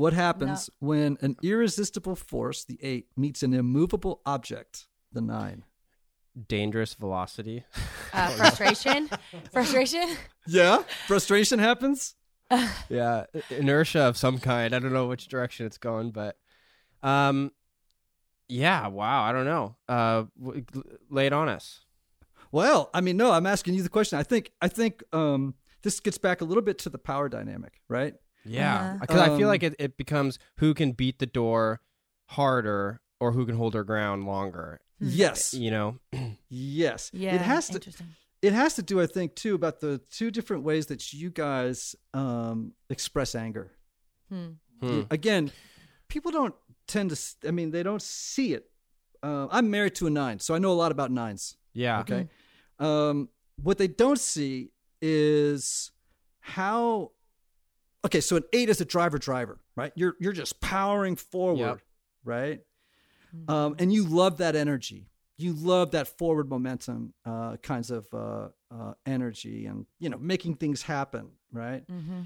[0.01, 5.63] what happens when an irresistible force, the eight, meets an immovable object, the nine?
[6.47, 7.65] Dangerous velocity.
[8.13, 9.09] uh, frustration
[9.51, 10.81] frustration Yeah.
[11.05, 12.15] Frustration happens?
[12.89, 13.25] yeah.
[13.51, 14.73] Inertia of some kind.
[14.73, 16.35] I don't know which direction it's going, but
[17.03, 17.51] um,
[18.47, 18.87] yeah.
[18.87, 19.21] Wow.
[19.21, 19.75] I don't know.
[19.87, 20.23] Uh,
[21.11, 21.81] lay it on us.
[22.51, 24.17] Well, I mean, no, I'm asking you the question.
[24.17, 27.81] I think I think um, this gets back a little bit to the power dynamic,
[27.87, 28.15] right?
[28.45, 31.81] Yeah, because I feel Um, like it, it becomes who can beat the door
[32.27, 34.79] harder or who can hold their ground longer.
[34.99, 35.53] Yes.
[35.53, 35.97] You know,
[36.49, 37.11] Yes.
[37.13, 37.35] Yeah.
[37.35, 38.07] It has to Interesting.
[38.41, 41.95] it has to do, I think, too, about the two different ways that you guys
[42.13, 43.71] um, express anger.
[44.29, 44.47] Hmm.
[44.79, 45.01] Hmm.
[45.11, 45.51] Again,
[46.07, 46.55] people don't
[46.87, 47.47] tend to.
[47.47, 48.65] I mean, they don't see it.
[49.21, 51.57] Uh, I'm married to a nine, so I know a lot about nines.
[51.73, 52.27] yeah, Okay.
[52.79, 53.29] Um,
[53.61, 55.91] what they don't see is
[56.39, 57.11] how.
[58.05, 59.91] Okay, so an eight is a driver driver, right?
[59.95, 61.81] You're you're just powering forward, Yep.
[62.23, 62.59] right?
[63.47, 65.07] Um, and you love that energy.
[65.37, 70.55] You love that forward momentum uh, kinds of uh, uh, energy, and you know, making
[70.55, 71.87] things happen, right?
[71.87, 72.21] Mm-hmm.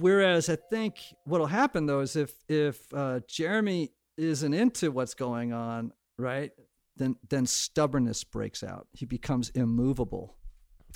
[0.00, 5.52] Whereas I think what'll happen though is if if uh, Jeremy isn't into what's going
[5.52, 6.52] on, right?
[6.96, 8.86] Then then stubbornness breaks out.
[8.92, 10.36] He becomes immovable,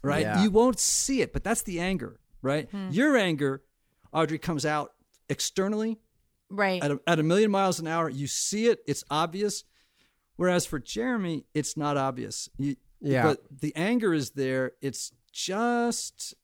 [0.03, 0.23] right?
[0.23, 0.43] Yeah.
[0.43, 2.69] You won't see it, but that's the anger, right?
[2.90, 3.62] Your anger,
[4.12, 4.92] Audrey, comes out
[5.29, 5.99] externally
[6.51, 6.83] Right.
[6.83, 8.09] at a, at a million miles an hour.
[8.09, 9.64] You see it; it's obvious.
[10.37, 12.49] Whereas for Jeremy, it's not obvious.
[12.59, 13.23] You, Yeah.
[13.25, 14.73] But the anger is there.
[14.81, 16.35] It's just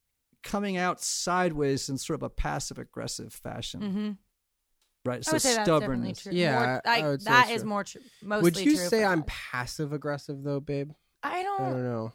[0.43, 4.11] coming out sideways in sort of a passive aggressive fashion, Mm-hmm.
[5.05, 5.19] right?
[5.19, 6.23] I So would say that's stubbornness.
[6.23, 6.33] true.
[6.33, 7.55] Yeah, More, I- like, I would say that so.
[7.55, 8.03] is more true.
[8.23, 10.93] Mostly Would you true say I'm passive aggressive though, babe?
[11.23, 11.83] I I don't I don't.
[11.83, 12.13] know.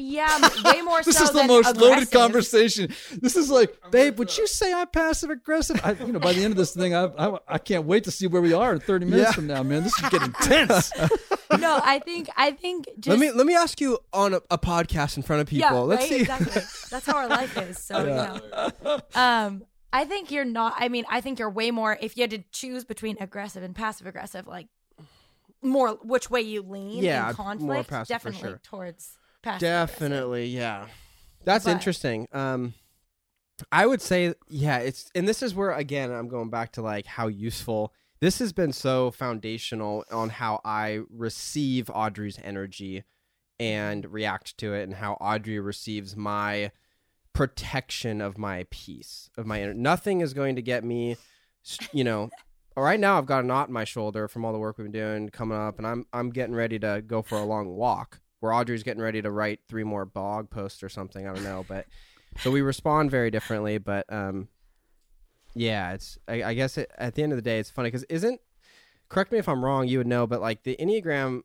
[0.00, 2.92] Yeah, way more This so is the than most loaded conversation.
[3.20, 5.80] This is like, babe, would you say I'm passive aggressive?
[5.84, 8.12] I, you know, by the end of this thing, I, I, I can't wait to
[8.12, 9.32] see where we are in 30 minutes Yeah.
[9.32, 9.82] from now, man.
[9.82, 10.92] This is getting tense.
[11.58, 14.58] No, I think I think just let me let me ask you on a, a
[14.58, 15.70] podcast in front of people.
[15.70, 16.08] Yeah, Let's right?
[16.10, 16.20] see.
[16.20, 16.62] Exactly.
[16.90, 17.78] That's how our life is.
[17.78, 19.00] So you know.
[19.14, 20.74] Um, I think you're not.
[20.76, 21.96] I mean, I think you're way more.
[22.00, 24.66] If you had to choose between aggressive and passive aggressive, like
[25.62, 28.60] more which way you lean Yeah, in more conflict, passive for definitely sure.
[28.62, 29.60] towards passive.
[29.60, 30.86] Definitely, yeah.
[31.44, 32.28] That's But- interesting.
[32.32, 32.74] Um
[33.72, 37.06] I would say yeah, it's and this is where again I'm going back to like
[37.06, 43.04] how useful this has been so foundational on how I receive Audrey's energy
[43.60, 46.70] and react to it and how Audrey receives my
[47.32, 51.16] protection of my peace of my nothing is going to get me
[51.92, 52.30] you know
[52.76, 55.00] right now I've got a knot in my shoulder from all the work we've been
[55.00, 58.52] doing coming up and I'm I'm getting ready to go for a long walk where
[58.52, 61.86] Audrey's getting ready to write three more blog posts or something I don't know but
[62.40, 64.48] so we respond very differently but um
[65.54, 68.04] yeah it's I, I guess it, at the end of the day it's funny because
[68.04, 68.40] isn't
[69.08, 71.42] correct me if I'm wrong you would know but like the Enneagram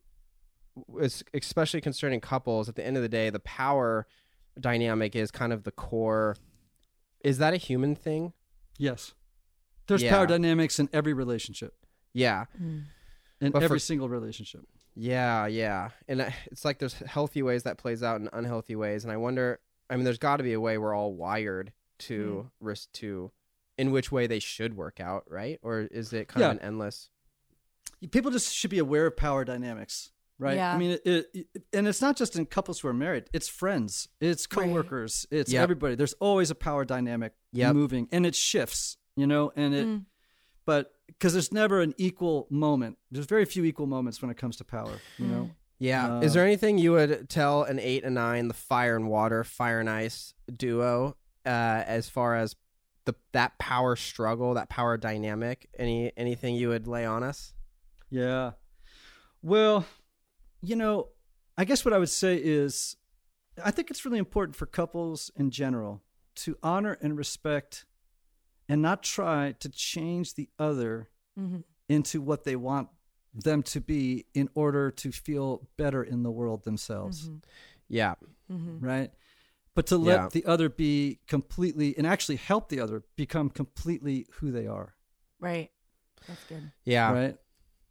[0.99, 4.07] is especially concerning couples at the end of the day the power
[4.59, 6.35] dynamic is kind of the core
[7.23, 8.33] is that a human thing
[8.77, 9.13] yes.
[9.87, 10.11] There's Yeah.
[10.11, 11.73] power dynamics in every relationship,
[12.13, 12.45] yeah
[13.41, 14.61] in But for- every single relationship.
[14.95, 15.89] Yeah, yeah.
[16.07, 19.03] And it's like there's healthy ways that plays out and unhealthy ways.
[19.03, 22.49] And I wonder, I mean, there's got to be a way we're all wired to
[22.59, 23.31] risk to
[23.77, 25.59] in which way they should work out, right?
[25.63, 26.47] Or is it kind Yeah.
[26.51, 27.09] of an endless?
[28.11, 30.73] people just should be aware of power dynamics right Yeah.
[30.73, 34.09] i mean it, it, and it's not just in couples who are married it's friends
[34.19, 34.65] it's Right.
[34.65, 35.63] coworkers it's Yep.
[35.63, 37.73] everybody there's always a power dynamic Yep.
[37.75, 40.05] moving and it shifts you know and it Mm.
[40.65, 44.55] but because there's never an equal moment there's very few equal moments when it comes
[44.57, 46.17] to power you know Yeah.
[46.17, 49.43] Uh, is there anything you would tell an eight and nine, the fire and water,
[49.43, 52.55] fire and ice duo, uh, as far as
[53.05, 55.67] the that power struggle, that power dynamic?
[55.77, 57.53] Any anything you would lay on us?
[58.09, 58.51] Yeah.
[59.41, 59.85] Well,
[60.61, 61.09] you know,
[61.57, 62.95] I guess what I would say is
[63.61, 66.01] I think it's really important for couples in general
[66.35, 67.85] to honor and respect
[68.73, 71.63] and not try to change the other Mhm.
[71.87, 72.89] into what they want
[73.33, 77.43] them to be in order to feel better in the world themselves, Mhm.
[77.87, 78.15] Yeah.
[78.49, 78.81] Mhm.
[78.81, 79.11] right?
[79.75, 80.29] But to let Yeah.
[80.31, 84.95] the other be completely and actually help the other become completely who they are,
[85.39, 85.71] Right.
[86.27, 86.71] That's good.
[86.83, 87.11] Yeah.
[87.11, 87.37] right?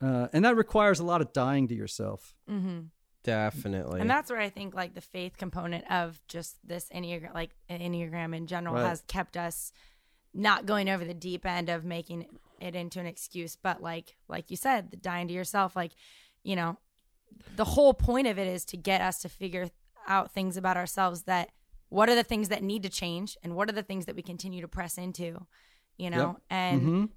[0.00, 2.34] Uh, and that requires a lot of dying to yourself.
[2.48, 2.86] Mm-hmm.
[3.24, 4.00] Definitely.
[4.00, 8.34] And that's where I think like the faith component of just this enneagram, like enneagram
[8.34, 8.88] in general, Right.
[8.88, 9.72] has kept us
[10.34, 12.26] not going over the deep end of making
[12.60, 15.92] it into an excuse, but like like you said, the dying to yourself, like
[16.42, 16.76] you know,
[17.56, 19.68] the whole point of it is to get us to figure
[20.06, 21.50] out things about ourselves that
[21.88, 24.22] what are the things that need to change and what are the things that we
[24.22, 25.46] continue to press into,
[25.98, 26.36] you know, Yep.
[26.50, 27.08] and Mhm.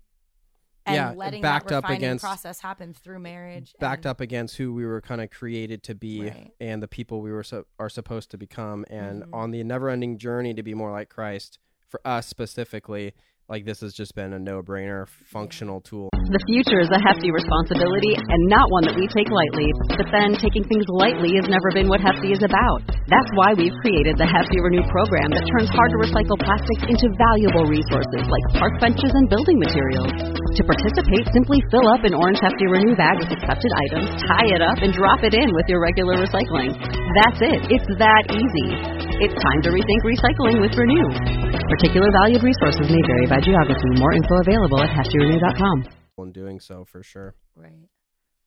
[0.88, 4.58] and Yeah, letting backed that up against- process happen through marriage, backed and- up against
[4.58, 6.52] who we were kind of created to be Right.
[6.60, 9.34] and the people we were so, are supposed to become and Mhm.
[9.34, 11.58] on the never-ending journey to be more like Christ
[11.90, 13.14] for us specifically
[13.46, 16.10] like this has just been a no-brainer functional tool.
[16.18, 19.70] The future is a hefty responsibility and not one that we take lightly.
[19.94, 22.82] But then taking things lightly has never been what Hefty is about.
[23.06, 27.06] That's why we've created the Hefty Renew program that turns hard to recycle plastics into
[27.22, 30.10] valuable resources like park benches and building materials.
[30.34, 34.66] To participate, simply fill up an orange Hefty Renew bag with accepted items, tie it
[34.66, 36.74] up, and drop it in with your regular recycling.
[37.22, 37.62] That's it.
[37.70, 39.06] It's that easy.
[39.18, 41.60] It's time to rethink recycling with Renew.
[41.70, 43.82] Particular valued resources may vary by geography.
[44.00, 45.86] More info available at heftyrenew.com.
[46.18, 47.36] In doing so, for sure.
[47.56, 47.72] Right.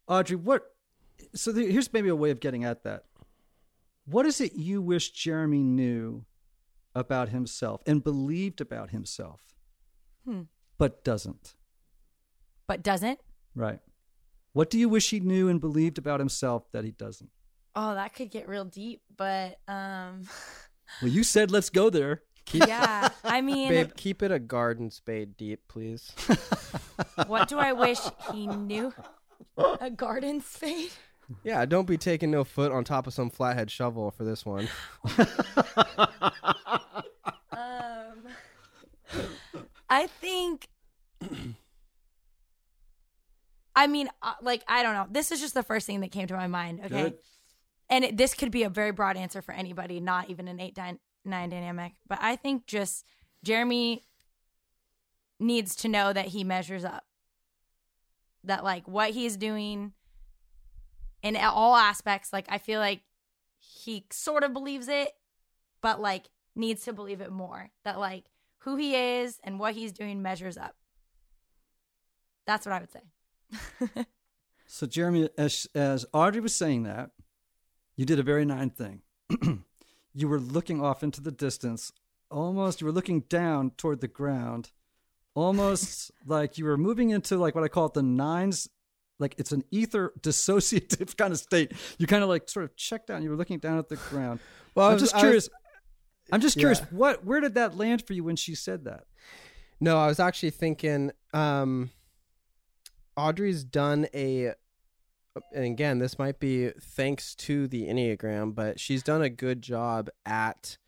[0.06, 0.62] Audrey, what?
[1.34, 3.04] So the, here's maybe a way of getting at that.
[4.06, 6.24] What is it you wish Jeremy knew
[6.94, 9.40] about himself and believed about himself,
[10.24, 10.42] Hmm.
[10.78, 11.54] but doesn't?
[12.66, 13.20] But doesn't?
[13.54, 13.80] Right.
[14.52, 17.30] What do you wish he knew and believed about himself that he doesn't?
[17.80, 20.22] Oh, that could get real deep, but um
[21.00, 22.22] Well, you said let's go there.
[22.44, 23.10] Keep, yeah.
[23.22, 26.10] I mean, Babe, keep it a garden spade deep, please.
[27.28, 28.00] what do I wish
[28.32, 28.92] he knew?
[29.80, 30.90] A garden spade?
[31.44, 34.68] yeah, don't be taking no foot on top of some flathead shovel for this one.
[37.52, 38.26] Um
[39.88, 40.66] I think
[43.76, 45.06] I mean, uh, like I don't know.
[45.08, 47.02] This is just the first thing that came to my mind, okay?
[47.02, 47.18] Good.
[47.90, 50.78] And it, this could be a very broad answer for anybody, not even an 8
[51.24, 53.04] 9 dynamic, but I think just
[53.42, 54.04] Jeremy
[55.38, 57.04] needs to know that he measures up.
[58.44, 59.92] That like what he's doing
[61.22, 63.00] in all aspects, like I feel like
[63.58, 65.12] he sort of believes it,
[65.82, 67.70] but like needs to believe it more.
[67.84, 68.24] That like
[68.58, 70.76] who he is and what he's doing measures up.
[72.46, 74.04] That's what I would say.
[74.70, 77.10] So, Jeremy, as, as Audrey was saying that,
[77.98, 79.02] you did a very nine thing.
[80.14, 81.92] you were looking off into the distance,
[82.30, 84.70] almost, you were looking down toward the ground,
[85.34, 88.68] almost like you were moving into like what I call it the nines.
[89.18, 91.72] Like it's an ether dissociative kind of state.
[91.98, 93.22] You kind of like sort of checked down.
[93.24, 94.38] You were looking down at the ground.
[94.76, 95.48] Well, I'm was- just I was- curious.
[96.30, 96.78] I'm just curious.
[96.80, 96.86] Yeah.
[96.90, 97.24] What?
[97.24, 99.04] Where did that land for you when she said that?
[99.80, 101.90] No, I was actually thinking um
[103.16, 104.52] Audrey's done a
[105.52, 110.08] and again, this might be thanks to the Enneagram, but she's done a good job
[110.26, 110.78] at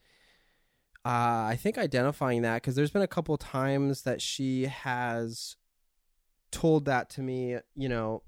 [1.05, 5.57] uh I think identifying that cuz there's been a couple times that she has
[6.51, 8.23] told that to me, you know,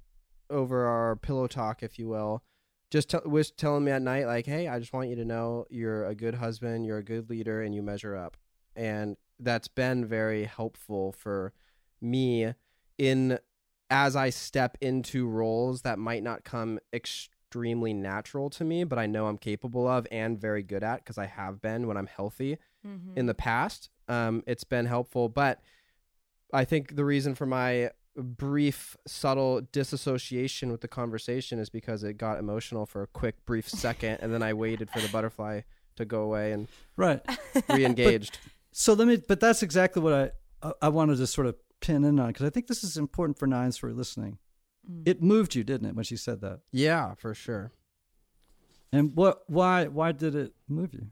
[0.49, 2.43] over our pillow talk if you will.
[2.91, 5.67] Just t- was telling me at night like, "Hey, I just want you to know
[5.71, 8.37] you're a good husband, you're a good leader and you measure up."
[8.77, 11.53] and that's been very helpful for
[12.01, 12.55] me
[12.99, 13.39] in
[13.93, 19.07] as I step into roles that might not come extremely natural to me, but I
[19.07, 22.59] know I'm capable of and very good at because I have been when I'm healthy
[22.85, 23.17] Mm-hmm.
[23.17, 23.91] in the past.
[24.09, 25.61] Um, it's been helpful, but
[26.53, 32.15] I think the reason for my brief, subtle disassociation with the conversation is because it
[32.19, 35.61] got emotional for a quick, brief second, and then I waited for the butterfly
[35.97, 37.21] to go away and Right.
[37.69, 38.39] re-engaged.
[38.75, 42.19] So let me, but that's exactly what I, I wanted to sort of pin in
[42.19, 44.39] on because I think this is important for nines who are listening.
[44.91, 45.03] Mm.
[45.07, 46.61] It moved you, didn't it, when she said that?
[46.73, 47.73] yeah, for sure.
[48.93, 49.43] And what?
[49.47, 49.87] Why?
[49.87, 51.09] Why did it move you?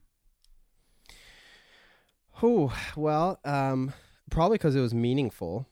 [2.42, 3.92] Oh well, um,
[4.30, 5.66] probably because it was meaningful.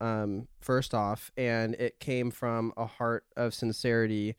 [0.00, 4.34] Um, first off, and it came from a heart of sincerity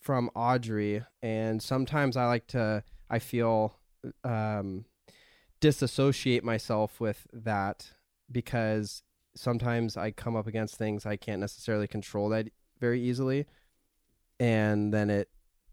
[0.00, 3.76] from Audrey, and sometimes I like to, I feel,
[4.24, 4.84] um,
[5.66, 7.90] disassociate myself with that
[8.30, 9.02] because
[9.34, 13.46] sometimes I come up against things I can't necessarily control that very easily,
[14.38, 15.28] and then it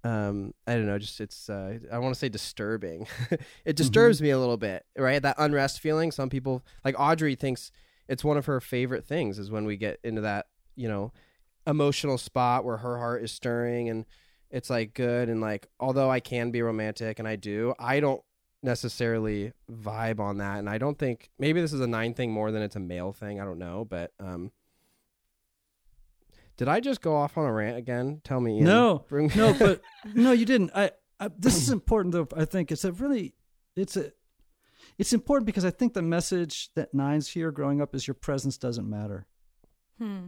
[0.06, 3.08] um i don't know just it's uh i want to say disturbing.
[3.66, 5.22] It disturbs me a little bit right?
[5.22, 7.72] That unrest feeling some people like audrey thinks
[8.10, 11.14] it's one of her favorite things is when we get into that you know
[11.68, 14.06] emotional spot where her heart is stirring and
[14.50, 18.22] it's like good and like although i can be romantic and i do i don't
[18.64, 22.52] necessarily vibe on that and i don't think maybe this is a nine thing more
[22.52, 24.52] than it's a male thing i don't know but um
[26.58, 28.64] did i just go off on a rant again tell me Ian.
[28.66, 29.82] No, Bring- no, but
[30.14, 30.72] no, you didn't.
[30.76, 32.28] I, I this is important though.
[32.38, 33.34] I think it's a really,
[33.76, 34.12] it's a,
[34.98, 38.58] it's important because I think the message that nines hear growing up is your presence
[38.58, 39.26] doesn't matter.
[40.00, 40.28] Hmm.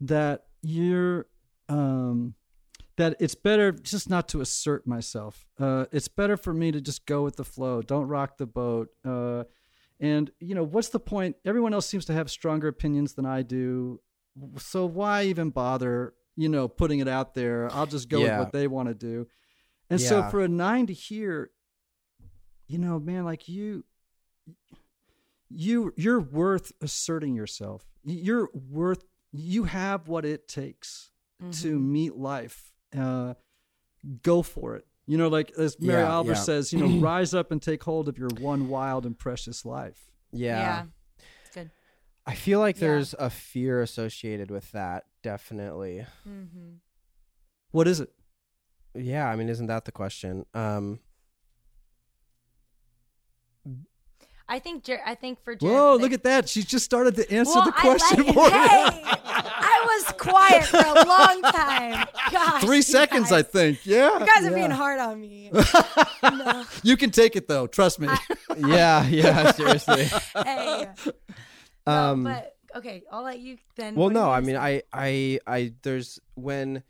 [0.00, 1.26] That you're,
[1.68, 2.34] um,
[2.96, 5.46] that it's better just not to assert myself.
[5.58, 7.82] Uh, it's better for me to just go with the flow.
[7.82, 8.88] Don't rock the boat.
[9.04, 9.44] Uh,
[10.00, 11.36] and you know what's the point?
[11.44, 14.00] Everyone else seems to have stronger opinions than I do.
[14.58, 16.14] So why even bother?
[16.36, 17.70] You know, putting it out there.
[17.72, 18.38] I'll just go Yeah.
[18.38, 19.26] with what they want to do.
[19.88, 21.50] And so for a nine to hear,
[22.66, 23.84] you know, man, like you,
[25.48, 27.84] you you're worth asserting yourself.
[28.04, 31.10] You're worth you have what it takes
[31.60, 32.72] to meet life.
[32.96, 33.34] Uh,
[34.22, 34.86] go for it.
[35.06, 36.38] You know, like as Mary Yeah, Oliver yeah.
[36.38, 40.10] says, you know, rise up and take hold of your one wild and precious life.
[40.32, 40.58] Yeah.
[40.58, 40.84] Yeah.
[41.46, 41.70] It's good.
[42.26, 42.88] I feel like Yeah.
[42.88, 46.04] there's a fear associated with that, definitely.
[46.28, 46.74] Mm-hmm.
[47.70, 48.10] What is it?
[48.94, 50.44] Yeah, I mean, isn't that the question?
[50.54, 51.00] Um,
[54.48, 54.84] I think.
[54.84, 56.48] Jer- I think for Jer- Whoa, the- look at that.
[56.48, 58.60] She just started to answer Well, the question like- for Hey, you.
[58.60, 59.25] I was
[60.28, 62.06] quiet for a long time.
[62.30, 63.84] Gosh, Three seconds, I think.
[63.86, 64.18] Yeah.
[64.18, 65.50] You guys are being hard on me.
[66.22, 66.64] no.
[66.82, 67.66] You can take it though.
[67.66, 68.08] Trust me.
[68.58, 70.04] yeah, yeah, seriously.
[70.34, 70.86] Hey.
[71.86, 73.94] No, Um, but okay, I'll let you then.
[73.94, 76.82] well, no, I mean, I, I, I, there's when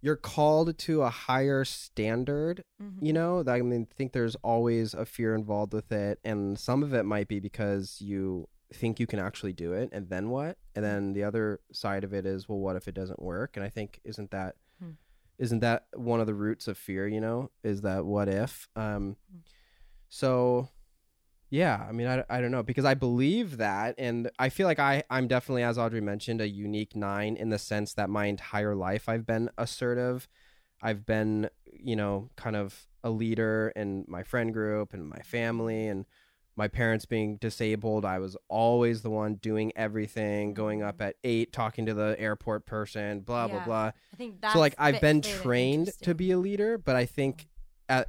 [0.00, 2.96] you're called to a higher standard, Mhm.
[3.06, 6.82] you know, I mean, I think there's always a fear involved with it, and some
[6.82, 10.58] of it might be because you think you can actually do it, and then what?
[10.74, 13.56] And then the other side of it is, well, what if it doesn't work?
[13.56, 14.92] And I think isn't that Hmm.
[15.38, 17.06] not that one of the roots of fear?
[17.06, 18.68] You know, is that what if?
[18.76, 19.16] Um,
[20.08, 20.68] so
[21.50, 24.78] yeah, I mean, I, I don't know because I believe that, and I feel like
[24.78, 28.74] I I'm definitely, as Audrey mentioned, a unique nine in the sense that my entire
[28.74, 30.28] life I've been assertive.
[30.82, 35.86] I've been, you know, kind of a leader in my friend group and my family
[35.86, 36.06] and
[36.56, 38.04] my parents being disabled.
[38.04, 42.66] I was always the one doing everything, going up at eight, talking to the airport
[42.66, 43.64] person, blah, blah, Yeah.
[43.64, 43.92] blah.
[44.12, 47.48] I think that's so, like, I've been trained to be a leader, but I think
[47.88, 48.08] at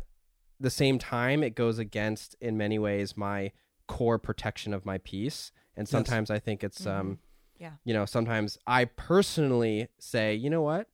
[0.60, 3.52] the same time, it goes against, in many ways, my
[3.88, 5.52] core protection of my peace.
[5.76, 7.64] And sometimes I think it's, um, Mm-hmm.
[7.64, 7.72] Yeah.
[7.86, 10.88] you know, sometimes I personally say, you know what?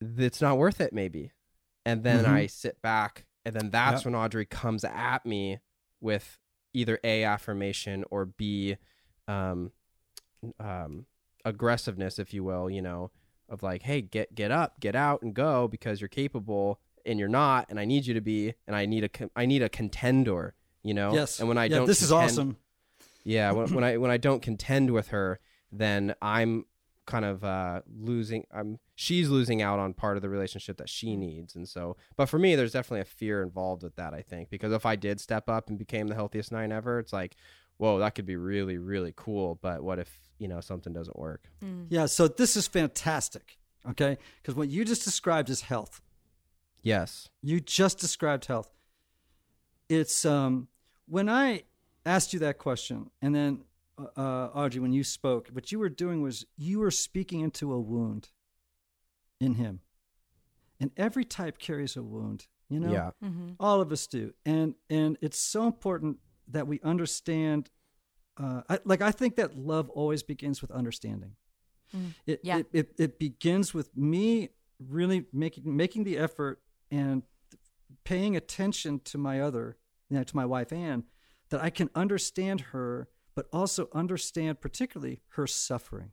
[0.00, 1.32] It's not worth it, maybe.
[1.84, 2.28] And then Mhm.
[2.28, 4.12] I sit back, and then that's Yep.
[4.12, 5.58] when Audrey comes at me
[6.00, 6.38] with
[6.72, 8.76] either A, affirmation, or B,
[9.26, 9.72] um,
[10.60, 11.06] um,
[11.44, 13.10] aggressiveness, if you will, you know,
[13.48, 17.28] of like, hey, get get up, get out, and go because you're capable, and you're
[17.28, 20.54] not, and I need you to be, and I need a I need a contender,
[20.82, 21.12] you know.
[21.14, 21.40] Yes.
[21.40, 22.56] And when I yeah, don't, this is awesome.
[23.24, 25.40] yeah, when, when I when I don't contend with her,
[25.72, 26.66] then I'm
[27.08, 28.44] kind of uh, losing.
[28.54, 31.96] I'm she's losing out on part of the relationship that she needs, and so.
[32.16, 34.14] But for me, there's definitely a fear involved with that.
[34.14, 37.12] I think because if I did step up and became the healthiest nine ever, it's
[37.12, 37.34] like,
[37.78, 39.58] whoa, that could be really really cool.
[39.60, 41.48] But what if you know something doesn't work?
[41.64, 41.86] Mm.
[41.88, 43.56] Yeah, so this is fantastic.
[43.88, 44.18] Okay?
[44.42, 46.02] Because what you just described is health.
[46.82, 47.30] Yes.
[47.42, 48.70] You just described health.
[49.88, 50.68] It's um
[51.06, 51.62] when I
[52.04, 53.64] asked you that question, and then
[53.98, 57.72] uh, uh, Audrey, when you spoke, what you were doing was you were speaking into
[57.72, 58.30] a wound
[59.40, 59.80] in him,
[60.80, 62.46] and every type carries a wound.
[62.68, 63.10] You know, Yeah.
[63.22, 63.56] Mhm.
[63.58, 67.70] all of us do, and and it's so important that we understand.
[68.36, 71.36] Uh, I, like I think that love always begins with understanding.
[71.94, 72.14] Mm.
[72.26, 72.58] It, Yeah.
[72.58, 77.22] it, it it begins with me really making making the effort and
[78.04, 79.76] paying attention to my other,
[80.10, 81.04] you know, to my wife Anne,
[81.48, 83.08] that I can understand her,
[83.38, 86.10] but also understand particularly her suffering.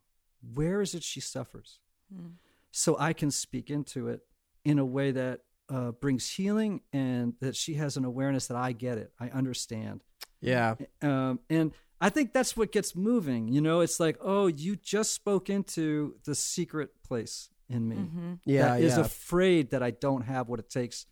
[0.53, 1.79] Where is it she suffers?
[2.13, 2.33] Mm.
[2.69, 4.21] So I can speak into it
[4.63, 8.73] in a way that uh, brings healing and that she has an awareness that I
[8.73, 10.03] get it, I understand.
[10.39, 10.75] Yeah.
[11.01, 13.47] Um, and I think that's what gets moving.
[13.47, 18.39] You know, it's like, oh, you just spoke into the secret place in me Mhm.
[18.45, 18.67] Yeah.
[18.67, 19.01] that is yeah.
[19.03, 21.07] afraid that I don't have what it takes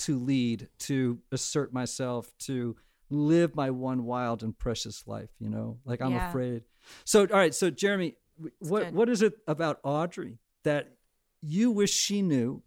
[0.00, 2.76] to lead, to assert myself, to
[3.10, 5.30] live my one wild and precious life.
[5.38, 6.28] You know, like I'm Yeah.
[6.28, 6.62] afraid.
[7.04, 7.54] So, all right.
[7.54, 8.94] So, Jeremy, w- what good.
[8.94, 10.96] what is it about Audrey that
[11.42, 12.62] you wish she knew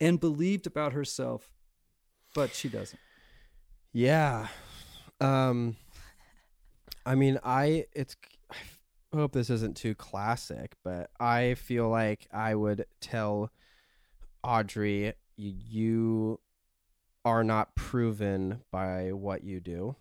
[0.00, 1.50] and believed about herself,
[2.34, 3.00] but she doesn't?
[3.92, 4.48] Yeah.
[5.20, 5.76] Um
[7.04, 8.16] I mean, I it's
[9.12, 13.50] I hope this isn't too classic, but I feel like I would tell
[14.42, 16.40] Audrey you, you
[17.26, 19.96] are not proven by what you do.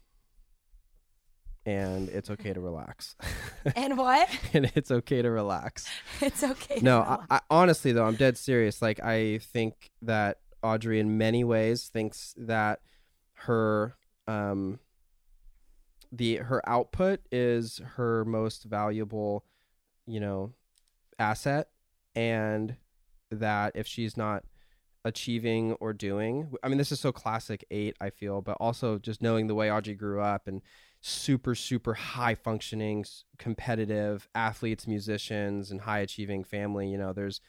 [1.65, 3.15] And it's okay to relax.
[3.75, 4.29] And what?
[4.53, 5.89] and it's okay to relax.
[6.21, 6.77] It's okay.
[6.77, 7.25] to No, relax.
[7.31, 8.79] I, I, honestly though, I'm dead serious.
[8.79, 12.81] Like I think that Audrey, in many ways, thinks that
[13.33, 13.95] her
[14.27, 14.79] um
[16.11, 19.43] the her output is her most valuable,
[20.05, 20.53] you know,
[21.17, 21.69] asset,
[22.15, 22.75] and
[23.31, 24.43] that if she's not
[25.05, 27.95] achieving or doing, I mean, this is so classic eight.
[28.01, 30.61] I feel, but also just knowing the way Audrey grew up and
[30.99, 33.05] super super high functioning
[33.37, 37.39] competitive athletes musicians and high achieving family you know there's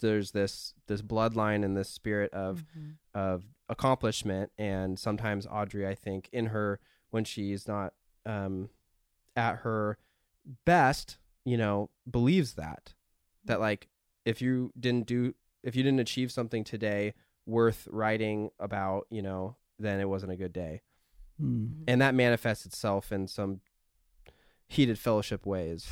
[0.00, 2.96] there's this this bloodline and this spirit of Mhm.
[3.14, 7.94] of accomplishment and sometimes audrey i think in her when she's not
[8.26, 8.68] um,
[9.34, 9.96] at her
[10.64, 12.94] best, you know, believes that
[13.44, 13.88] that like
[14.24, 17.14] if you didn't do if you didn't achieve something today
[17.46, 20.82] worth writing about, you know, then it wasn't a good day.
[21.40, 21.66] Hmm.
[21.86, 23.60] And that manifests itself in some
[24.66, 25.86] heated fellowship ways.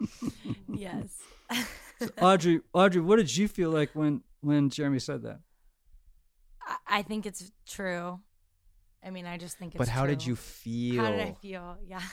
[0.68, 1.22] yes.
[1.98, 5.40] So Audrey, Audrey, what did you feel like when when Jeremy said that?
[6.62, 8.20] I, I think it's true.
[9.04, 11.02] I mean, I just think it's but how did you feel?
[11.02, 11.76] How did I feel?
[11.84, 12.02] Yeah.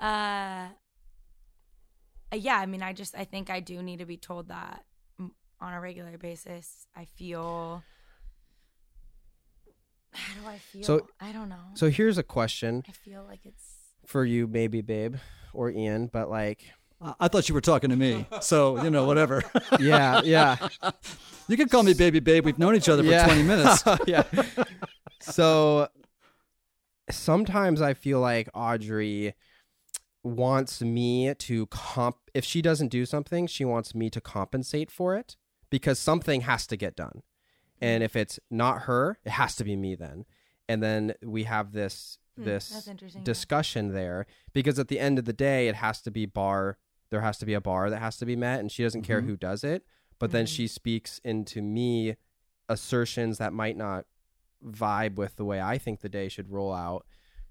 [0.00, 0.68] Uh,
[2.32, 4.84] yeah, I mean, I just, I think I do need to be told that
[5.60, 6.86] on a regular basis.
[6.96, 7.82] I feel.
[10.12, 10.82] How do I feel?
[10.82, 11.56] So- I don't know.
[11.74, 13.64] So here's a question I feel like it's.
[14.06, 15.16] for you, maybe, babe,
[15.52, 16.64] or Ian, but like,
[17.00, 19.42] I I thought you were talking to me, so you know whatever.
[19.80, 20.56] yeah, yeah,
[21.48, 22.44] you can call me baby babe.
[22.44, 23.24] We've known each other for Yeah.
[23.24, 23.82] twenty minutes.
[24.06, 24.24] yeah.
[25.20, 25.88] So
[27.10, 29.34] sometimes I feel like Audrey
[30.22, 35.16] wants me to comp if she doesn't do something, she wants me to compensate for
[35.16, 35.36] it
[35.70, 37.22] because something has to get done.
[37.82, 40.26] And if it's not her, it has to be me then.
[40.68, 43.24] And then we have this Hmm, this that's interesting, yeah.
[43.24, 46.78] discussion there because at the end of the day it has to be bar
[47.10, 49.20] there has to be a bar that has to be met and she doesn't care
[49.20, 49.26] Mhm.
[49.26, 49.84] who does it
[50.20, 50.48] but then Mhm.
[50.56, 52.14] she speaks into me
[52.68, 54.06] assertions that might not
[54.64, 57.04] vibe with the way I think the day should roll out.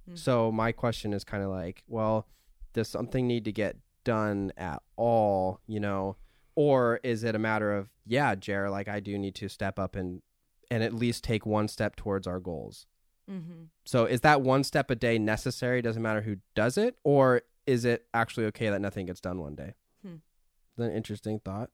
[0.10, 0.18] Mm.
[0.18, 2.28] So my question is kind of like, well,
[2.74, 6.16] does something need to get done at all, you know,
[6.60, 9.96] or is it a matter of yeah, Jer, like I do need to step up
[9.96, 10.22] and
[10.70, 12.86] and at least take one step towards our goals.
[13.32, 13.64] Mm-hmm.
[13.86, 15.82] So is that one step a day necessary?
[15.82, 19.56] Doesn't matter who does it, or is it actually okay that nothing gets done one
[19.56, 19.74] day?
[20.04, 20.16] Hmm.
[20.78, 21.70] Is an interesting thought.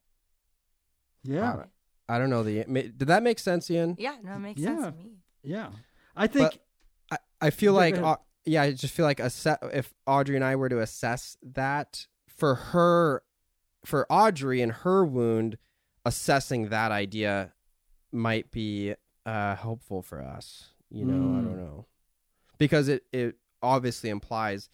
[1.24, 1.64] yeah,
[2.08, 2.64] I don't know the.
[2.66, 3.96] Did that make sense, Ian?
[3.98, 4.68] Yeah, no, it makes Yeah.
[4.82, 5.12] sense to me.
[5.42, 5.70] yeah.
[6.16, 6.60] I think
[7.12, 10.46] I, I feel like uh, yeah, I just feel like a asse- if Audrey and
[10.46, 13.24] I were to assess that for her,
[13.86, 15.58] for Audrey and her wound,
[16.06, 17.54] assessing that idea
[18.12, 20.74] might be uh, helpful for us.
[20.90, 21.46] You know, I Mm.
[21.46, 21.86] don't know
[22.58, 24.70] because it it obviously implies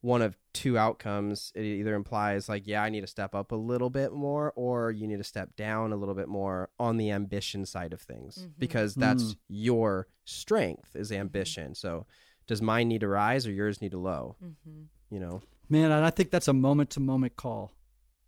[0.00, 1.52] one of two outcomes.
[1.54, 4.90] It either implies like, yeah, I need to step up a little bit more, or
[4.90, 8.46] you need to step down a little bit more on the ambition side of things,
[8.46, 8.52] Mhm.
[8.58, 9.36] because that's Mm.
[9.48, 11.74] your strength is ambition.
[11.74, 12.06] So,
[12.46, 14.36] does mine need to rise or yours need to low?
[14.42, 14.84] Mm-hmm.
[15.10, 17.72] You know, man, and I think that's a moment to moment call.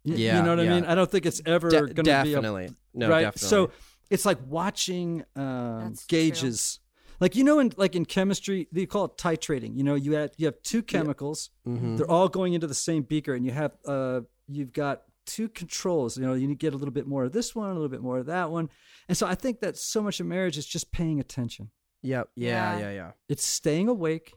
[0.04, 0.84] Y- Yeah, you know what I mean.
[0.84, 3.22] I don't think it's ever De- going to be a definitely no, right.
[3.22, 3.48] definitely.
[3.48, 3.70] So
[4.10, 6.80] it's like watching um, That's gauges.
[7.20, 9.76] Like you know, in like in chemistry, they call it titrating.
[9.76, 11.50] You know, you have you have two chemicals.
[11.66, 11.96] Mhm.
[11.96, 16.18] They're all going into the same beaker, and you have uh, you've got two controls.
[16.18, 17.88] You know, you need to get a little bit more of this one, a little
[17.88, 18.68] bit more of that one.
[19.08, 21.70] And so I think that so much of marriage is just paying attention.
[22.02, 22.80] yep, yeah, Yeah.
[22.80, 23.10] yeah, yeah.
[23.28, 24.34] It's staying awake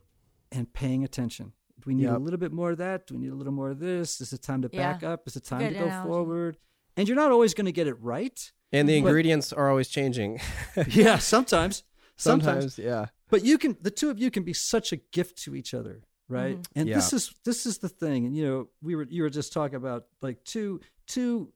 [0.51, 1.53] and paying attention.
[1.79, 3.05] Do we need a little bit more of that?
[3.07, 4.21] Do we need a little more of this?
[4.21, 4.93] Is it time to Yeah.
[4.93, 5.27] back up?
[5.27, 6.07] Is it time Good to go analogy.
[6.07, 6.57] forward?
[6.97, 8.51] And you're not always going to get it right.
[8.71, 10.39] And the But- ingredients are always changing.
[10.89, 11.83] Yeah, sometimes.
[12.17, 12.75] Sometimes.
[12.75, 13.07] Sometimes, yeah.
[13.29, 16.03] But you can the two of you can be such a gift to each other,
[16.29, 16.57] right?
[16.57, 16.65] Mhm.
[16.75, 18.25] And this is this is the thing.
[18.25, 21.51] And you know, we were you were just talking about like two two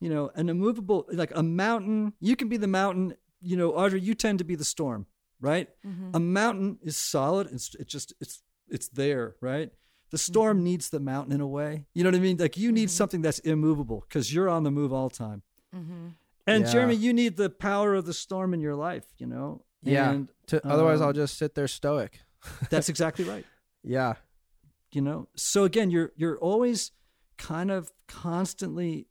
[0.00, 4.00] you know, an immovable like a mountain, you can be the mountain, you know, Audrey,
[4.00, 5.06] you tend to be the storm,
[5.40, 5.68] right?
[5.86, 6.10] Mm-hmm.
[6.14, 9.70] A mountain is solid, it's it just it's it's there, right?
[10.10, 11.86] The storm needs the mountain in a way.
[11.94, 12.36] You know what I mean?
[12.36, 12.92] Like you need Mhm.
[12.92, 15.42] something that's immovable because you're on the move all the time.
[15.74, 16.08] Mm-hmm.
[16.46, 16.70] And Yeah.
[16.72, 19.64] Jeremy, you need the power of the storm in your life, you know?
[19.82, 20.10] Yeah.
[20.12, 22.20] And To, otherwise, I'll um, just sit there stoic.
[22.70, 23.44] that's exactly right.
[23.82, 24.14] Yeah.
[24.92, 25.28] You know?
[25.34, 26.92] So again, you're you're always
[27.38, 29.08] kind of constantly,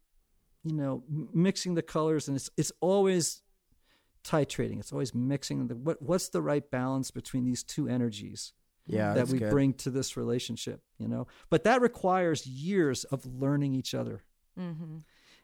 [0.64, 3.42] you know, m- mixing the colors and it's it's always
[4.24, 4.80] titrating.
[4.80, 8.54] It's always mixing the what what's the right balance between these two energies
[8.86, 9.14] Yeah.
[9.14, 9.50] that we good.
[9.52, 11.28] bring to this relationship, you know?
[11.50, 14.22] But that requires years of learning each other.
[14.60, 14.98] Mm-hmm.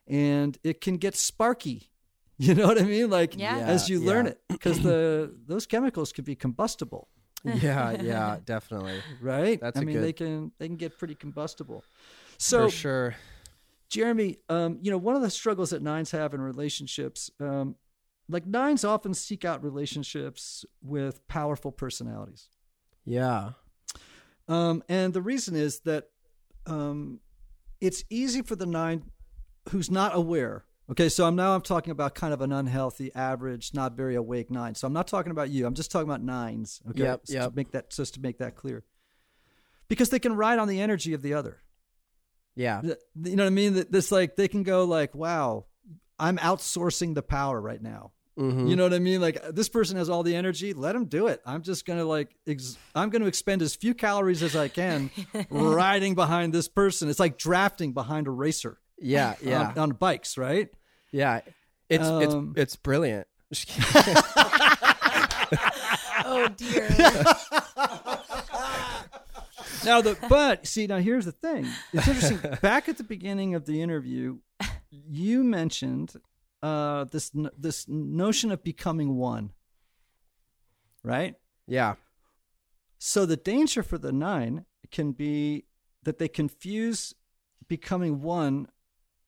[0.08, 1.90] and it can get sparky.
[2.42, 3.10] You know what I mean?
[3.10, 3.58] Like Yeah.
[3.58, 7.10] as you Yeah, learn it, because the those chemicals can be combustible,
[7.44, 9.02] yeah, yeah, definitely.
[9.20, 9.60] right?
[9.60, 11.84] That's I a mean, good- they can they can get pretty combustible.
[12.38, 13.16] So, For sure.
[13.90, 17.76] Jeremy, um, you know, one of the struggles that nines have in relationships, um,
[18.30, 22.48] like nines often seek out relationships with powerful personalities,
[23.10, 23.52] Yeah.
[24.48, 26.10] um, and the reason is that
[26.66, 27.20] um,
[27.82, 29.04] it's easy for the nine
[29.70, 30.66] who's not aware.
[30.92, 34.50] Okay, so I'm now I'm talking about kind of an unhealthy, average, not very awake
[34.50, 34.74] nine.
[34.74, 35.68] So I'm not talking about you.
[35.68, 36.82] I'm just talking about nines.
[36.90, 37.50] Okay, Yep, So yep.
[37.50, 38.84] To make that just to make that clear,
[39.88, 41.62] because they can ride on the energy of the other.
[42.56, 42.82] Yeah.
[42.84, 43.76] You know what I mean?
[43.76, 45.66] That This like they can go like, wow,
[46.18, 48.12] I'm outsourcing the power right now.
[48.40, 49.20] You know what I mean?
[49.20, 50.72] Like this person has all the energy.
[50.74, 51.42] Let him do it.
[51.46, 55.12] I'm just gonna like ex- I'm gonna expend as few calories as I can
[55.50, 57.10] riding behind this person.
[57.10, 60.70] It's like drafting behind a racer Yeah, yeah, on, on bikes, right?
[61.12, 61.42] yeah.
[61.90, 63.28] It's Um, it's it's brilliant.
[66.26, 66.88] Oh dear.
[69.86, 71.66] Now the but see now here's the thing.
[71.94, 72.40] It's interesting.
[72.62, 74.40] Back at the beginning of the interview,
[74.92, 76.14] you mentioned
[76.62, 79.52] uh, this this notion of becoming one,
[81.04, 81.36] right?
[81.68, 81.96] yeah,
[82.98, 85.66] So the danger for the nine can be
[86.04, 87.14] that they confuse
[87.68, 88.68] becoming one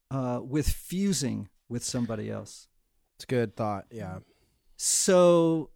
[0.09, 2.67] uh, with fusing with somebody else.
[3.15, 3.85] it's a good thought.
[3.91, 4.19] Yeah,
[4.75, 5.69] So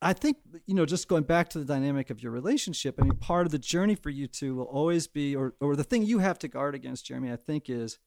[0.00, 3.16] I think, you know, just going back to the dynamic of your relationship, I mean,
[3.16, 6.20] part of the journey for you two will always be, or, or the thing you
[6.20, 7.98] have to guard against, Jeremy, I think is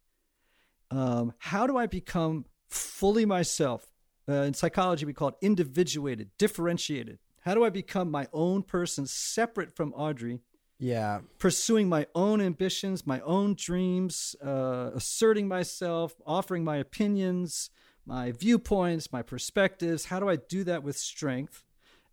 [0.89, 3.87] um, how do I become fully myself?
[4.27, 7.19] Uh, in psychology, we call it individuated, differentiated.
[7.41, 10.39] How do I become my own person separate from Audrey?
[10.81, 17.69] yeah, pursuing my own ambitions, my own dreams, uh, asserting myself, offering my opinions,
[18.03, 20.05] my viewpoints, my perspectives.
[20.05, 21.63] How do I do that with strength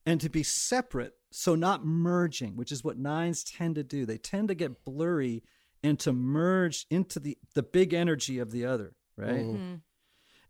[0.04, 1.14] and to be separate?
[1.30, 4.04] So, not merging, which is what nines tend to do.
[4.04, 5.42] They tend to get blurry
[5.82, 9.46] and to merge into the, the big energy of the other, right?
[9.46, 9.80] Mhm.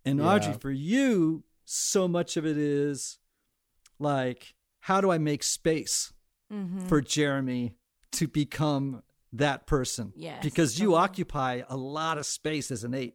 [0.05, 0.27] And Yeah.
[0.27, 3.19] Audrey, for you, so much of it is
[3.99, 6.13] like, how do I make space
[6.53, 6.89] Mhm.
[6.89, 7.75] for Jeremy
[8.13, 10.13] to become that person?
[10.17, 11.03] Yes, Because you totally.
[11.05, 13.15] occupy a lot of space as an 8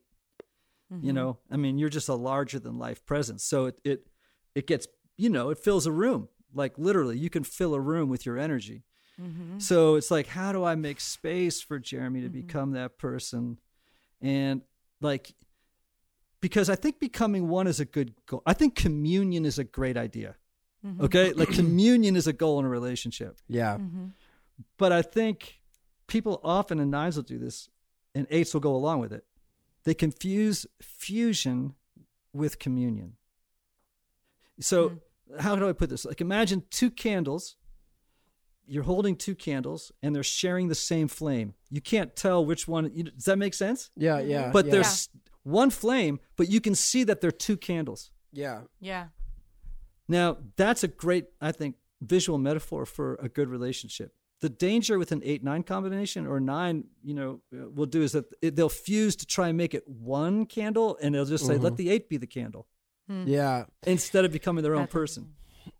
[0.91, 1.05] Mm-hmm.
[1.07, 3.43] You know, I mean, you're just a larger than life presence.
[3.43, 4.07] So it, it,
[4.53, 4.86] it gets,
[5.17, 6.27] you know, it fills a room.
[6.53, 8.84] Like literally, you can fill a room with your energy.
[9.19, 9.57] Mm-hmm.
[9.57, 13.59] So it's like, how do I make space for Jeremy to become that person?
[14.21, 14.61] And
[15.01, 15.34] like,
[16.43, 18.43] because I think becoming one is a good goal.
[18.45, 20.35] I think communion is a great idea.
[20.85, 21.05] Mm-hmm.
[21.05, 21.31] Okay.
[21.31, 23.37] Like, communion is a goal in a relationship.
[23.47, 23.77] yeah,
[24.77, 25.61] But I think
[26.05, 27.69] people often, and nines will do this,
[28.13, 29.23] and eights will go along with it.
[29.85, 31.75] They confuse fusion
[32.33, 33.13] with communion.
[34.59, 34.99] So,
[35.39, 36.03] how do I put this?
[36.03, 37.55] Like, imagine two candles.
[38.67, 41.53] You're holding two candles, and they're sharing the same flame.
[41.69, 42.91] You can't tell which one.
[42.93, 43.91] You, does that make sense?
[43.95, 44.51] yeah, yeah.
[44.51, 44.71] But yeah.
[44.73, 45.07] there's
[45.43, 48.11] one flame, but you can see that they're two candles.
[48.31, 49.07] yeah, Yeah.
[50.07, 54.13] Now, that's a great, I think, visual metaphor for a good relationship.
[54.41, 58.11] The danger with an eight nine combination or nine, you know, uh, will do is
[58.11, 61.57] that it, they'll fuse to try and make it one candle, and they'll just say,
[61.57, 62.67] "Let the eight be the candle,"
[63.07, 63.65] yeah.
[63.87, 65.35] instead of becoming their own That's person.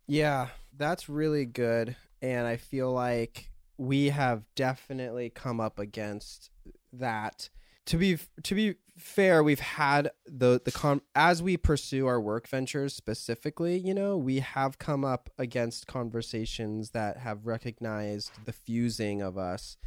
[0.07, 0.47] Yeah,
[0.78, 1.97] that's really good.
[2.22, 6.49] And I feel like we have definitely come up against
[6.93, 7.49] that.
[7.88, 12.48] To be to be fair, we've had the the con as we pursue our work
[12.48, 19.22] ventures specifically, you know, we have come up against conversations that have recognized the fusing
[19.22, 19.78] of us.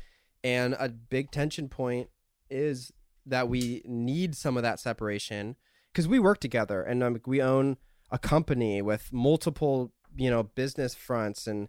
[0.44, 2.11] And a big tension point
[2.51, 2.92] is
[3.24, 5.57] that we need some of that separation
[5.92, 7.78] because we work together and um, we own
[8.11, 11.68] a company with multiple you know business fronts and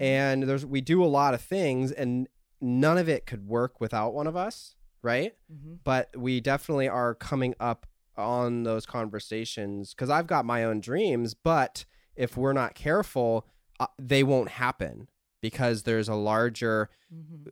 [0.00, 2.28] and there's we do a lot of things and
[2.60, 4.75] none of it could work without one of us
[5.06, 5.34] right?
[5.84, 7.86] But we definitely are coming up
[8.16, 11.84] on those conversations because i've got my own dreams but
[12.14, 13.46] if we're not careful
[13.78, 15.06] uh, they won't happen
[15.42, 16.88] because there's a larger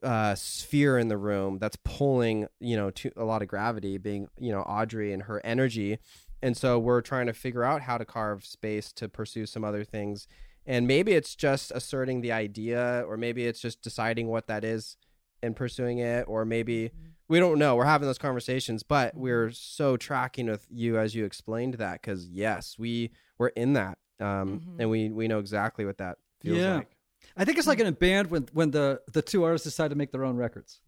[0.03, 4.29] uh, sphere in the room that's pulling you know to a lot of gravity being
[4.39, 5.99] you know audrey and her energy.
[6.43, 9.83] And so we're trying to figure out how to carve space to pursue some other
[9.83, 10.27] things.
[10.67, 14.97] And maybe it's just asserting the idea or maybe it's just deciding what that is
[15.45, 16.91] and pursuing it or maybe
[17.29, 21.25] we don't know we're having those conversations but we're so tracking with you as you
[21.25, 25.99] explained that because yes we we're in that um and we we know exactly what
[25.99, 26.77] that feels Yeah.
[26.77, 26.97] like
[27.37, 29.97] I think it's like in a band when when the the two artists decide to
[29.97, 30.81] make their own records,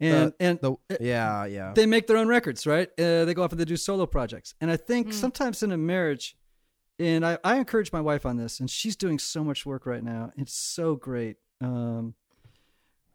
[0.00, 2.88] and and the yeah yeah they make their own records, right?
[2.98, 4.54] Uh, they go off and they do solo projects.
[4.60, 6.36] And I think sometimes in a marriage,
[6.98, 10.02] and I, I encourage my wife on this, and she's doing so much work right
[10.02, 10.32] now.
[10.36, 11.36] It's so great.
[11.60, 12.14] Um,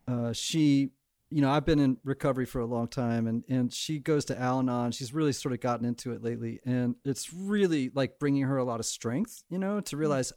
[0.10, 0.90] uh, she,
[1.30, 4.40] you know, I've been in recovery for a long time, and and she goes to
[4.40, 4.92] Al-Anon.
[4.92, 8.64] She's really sort of gotten into it lately, and it's really like bringing her a
[8.64, 10.34] lot of strength, you know, to realize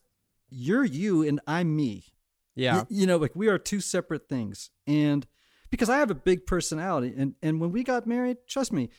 [0.50, 2.04] you're you and I'm me.
[2.54, 4.70] yeah Y- you know, like we are two separate things.
[4.86, 5.26] And
[5.70, 8.90] because I have a big personality, and and when we got married, trust me,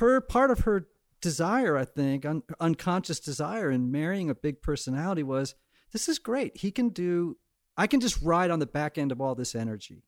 [0.00, 0.88] her part of her
[1.20, 5.54] desire, I think, un- unconscious desire in marrying a big personality was
[5.92, 6.56] this is great.
[6.56, 7.36] He can do.
[7.76, 10.04] I can just ride on the back end of all this energy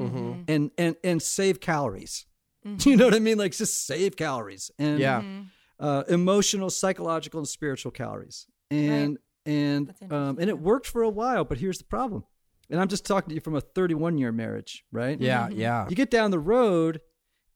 [0.00, 0.42] mm-hmm.
[0.48, 2.24] and and and save calories.
[2.80, 3.38] You know what I mean?
[3.38, 4.70] Like just save calories.
[4.78, 5.22] And yeah
[5.80, 8.46] uh, emotional, psychological, and spiritual calories.
[8.70, 12.24] And and um, and it worked for a while, but here's the problem.
[12.70, 15.18] And I'm just talking to you from a 31 year marriage, right?
[15.18, 15.86] Yeah, yeah.
[15.88, 17.00] You get down the road,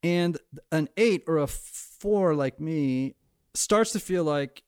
[0.02, 0.38] and
[0.70, 3.16] an eight or a four like me
[3.54, 4.62] starts to feel like,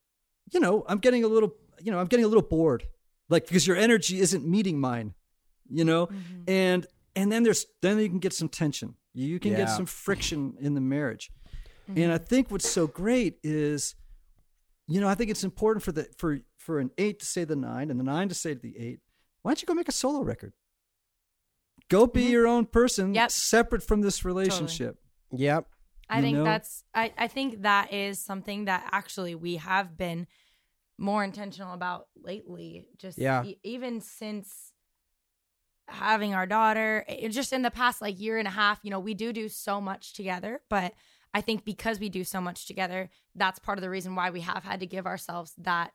[0.53, 2.87] you know, I'm getting a little, you know, I'm getting a little bored,
[3.35, 5.13] like because your energy isn't meeting mine,
[5.69, 6.43] you know, mm-hmm.
[6.47, 10.55] and and then there's then you can get some tension, you can get some friction
[10.61, 11.31] in the marriage,
[11.89, 12.25] and I mm-hmm.
[12.25, 13.97] think what's so great is,
[14.87, 17.57] you know, I think it's important for the for for an eight to say the
[17.57, 19.01] nine and the nine to say the eight.
[19.43, 20.53] Why don't you go make a solo record?
[21.91, 22.33] Go be mm-hmm.
[22.33, 23.31] your own person, Yep.
[23.31, 24.97] separate from this relationship.
[25.33, 25.67] Yep.
[26.09, 26.45] I you think know?
[26.45, 30.27] that's I, I think that is something that actually we have been
[30.99, 32.87] more intentional about lately.
[32.99, 33.45] Just Yeah.
[33.45, 34.73] e- even since
[35.89, 39.01] having our daughter, it, just in the past like year and a half, you know,
[39.01, 40.95] we do do so much together, but
[41.35, 44.41] I think because we do so much together, that's part of the reason why we
[44.43, 45.93] have had to give ourselves that,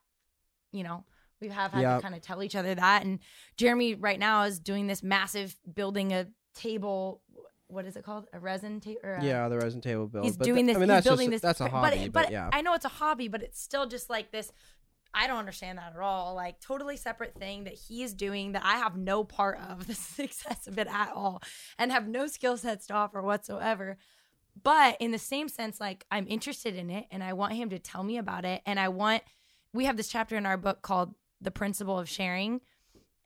[0.72, 1.06] you know,
[1.42, 1.96] we have had Yeah.
[1.96, 3.04] to kind of tell each other that.
[3.06, 3.20] And
[3.58, 7.24] Jeremy right now is doing this massive building a table.
[7.68, 8.28] What is it called?
[8.34, 9.00] A resin table?
[9.22, 10.26] Yeah, the resin table build.
[10.26, 10.76] He's But doing th- this.
[10.76, 11.48] I mean, he's that's building just, this.
[11.58, 12.50] That's a but- hobby, but, but, yeah.
[12.52, 14.52] I know it's a hobby, but it's still just like this.
[15.14, 16.36] I don't understand that at all.
[16.36, 20.68] Like totally separate thing that he's doing that I have no part of the success
[20.68, 21.42] of it at all,
[21.78, 23.98] and have no skill sets to offer whatsoever.
[24.62, 27.80] But in the same sense, like I'm interested in it, and I want him to
[27.80, 29.24] tell me about it, and I want.
[29.72, 32.62] We have this chapter in our book called "The Principle of Sharing,"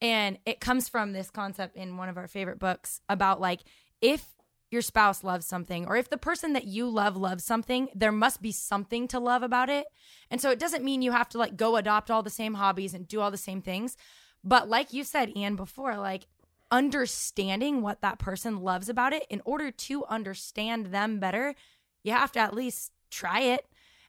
[0.01, 3.61] and it comes from this concept in one of our favorite books about like
[4.01, 4.32] if
[4.74, 8.41] your spouse loves something or if the person that you love loves something there must
[8.41, 9.86] be something to love about it.
[10.30, 12.93] And so it doesn't mean you have to like go adopt all the same hobbies
[12.93, 13.95] and do all the same things.
[14.43, 16.28] But like you said ian before like
[16.71, 21.55] understanding what that person loves about it in order to understand them better
[22.03, 23.65] you have to at least try it.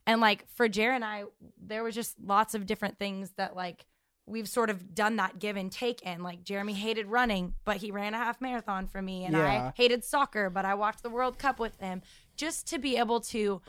[0.07, 1.25] And like for Jared and I,
[1.61, 3.87] there was just lots of different things that like
[4.27, 6.22] we've sort of done that give and take in.
[6.22, 9.68] Like Jeremy hated running, but he ran a half marathon for me, and Yeah.
[9.68, 12.03] I hated soccer, but I watched the World Cup with him
[12.37, 13.61] just to be able to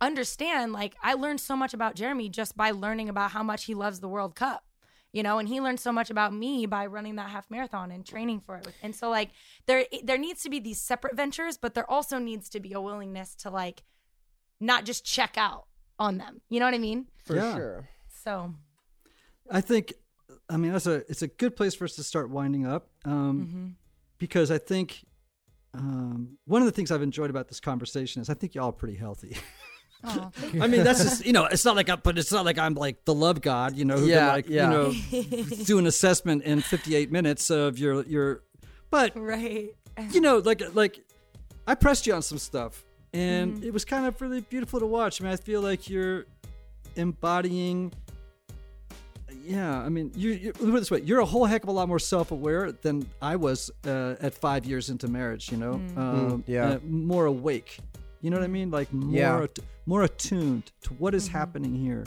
[0.00, 0.72] understand.
[0.72, 4.00] Like I learned so much about Jeremy just by learning about how much he loves
[4.00, 4.64] the World Cup.
[5.12, 8.04] You know, and he learned so much about me by running that half marathon and
[8.04, 8.66] training for it.
[8.82, 9.30] And so like
[9.66, 12.80] there there needs to be these separate ventures, but there also needs to be a
[12.80, 13.84] willingness to like
[14.58, 15.66] not just check out
[16.00, 16.40] on them.
[16.48, 17.06] You know what I mean?
[17.24, 17.54] for Yeah.
[17.54, 17.88] sure.
[18.24, 18.54] So
[19.50, 19.92] I think,
[20.48, 23.76] I mean, that's a it's a good place for us to start winding up, um,
[24.18, 25.04] because I think
[25.74, 28.72] um, one of the things I've enjoyed about this conversation is I think y'all are
[28.72, 29.36] pretty healthy.
[30.04, 30.30] oh,
[30.60, 32.74] I mean, that's just you know, it's not like I, but it's not like I'm
[32.74, 34.70] like the love god, you know, who Yeah, can like yeah.
[34.70, 34.76] you
[35.20, 38.42] know do an assessment in 58 minutes of your your,
[38.90, 39.70] but right.
[40.10, 41.00] you know, like like
[41.66, 43.64] I pressed you on some stuff, and Mm-hmm.
[43.64, 45.20] it was kind of really beautiful to watch.
[45.20, 46.26] I mean, I feel like you're
[46.96, 47.92] embodying.
[49.44, 51.72] Yeah, I mean, you, you put it this way: you're a whole heck of a
[51.72, 55.50] lot more self-aware than I was uh, at five years into marriage.
[55.52, 55.98] You know, Mm.
[55.98, 56.68] um, yeah.
[56.70, 57.78] uh, more awake.
[58.20, 58.70] You know what I mean?
[58.70, 59.42] Like more, Yeah.
[59.42, 62.04] at- more attuned to what is happening here,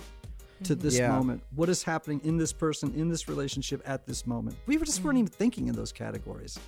[0.63, 1.11] to this Yeah.
[1.11, 1.43] moment.
[1.55, 4.55] What is happening in this person, in this relationship, at this moment?
[4.65, 6.57] We were just weren't even thinking in those categories.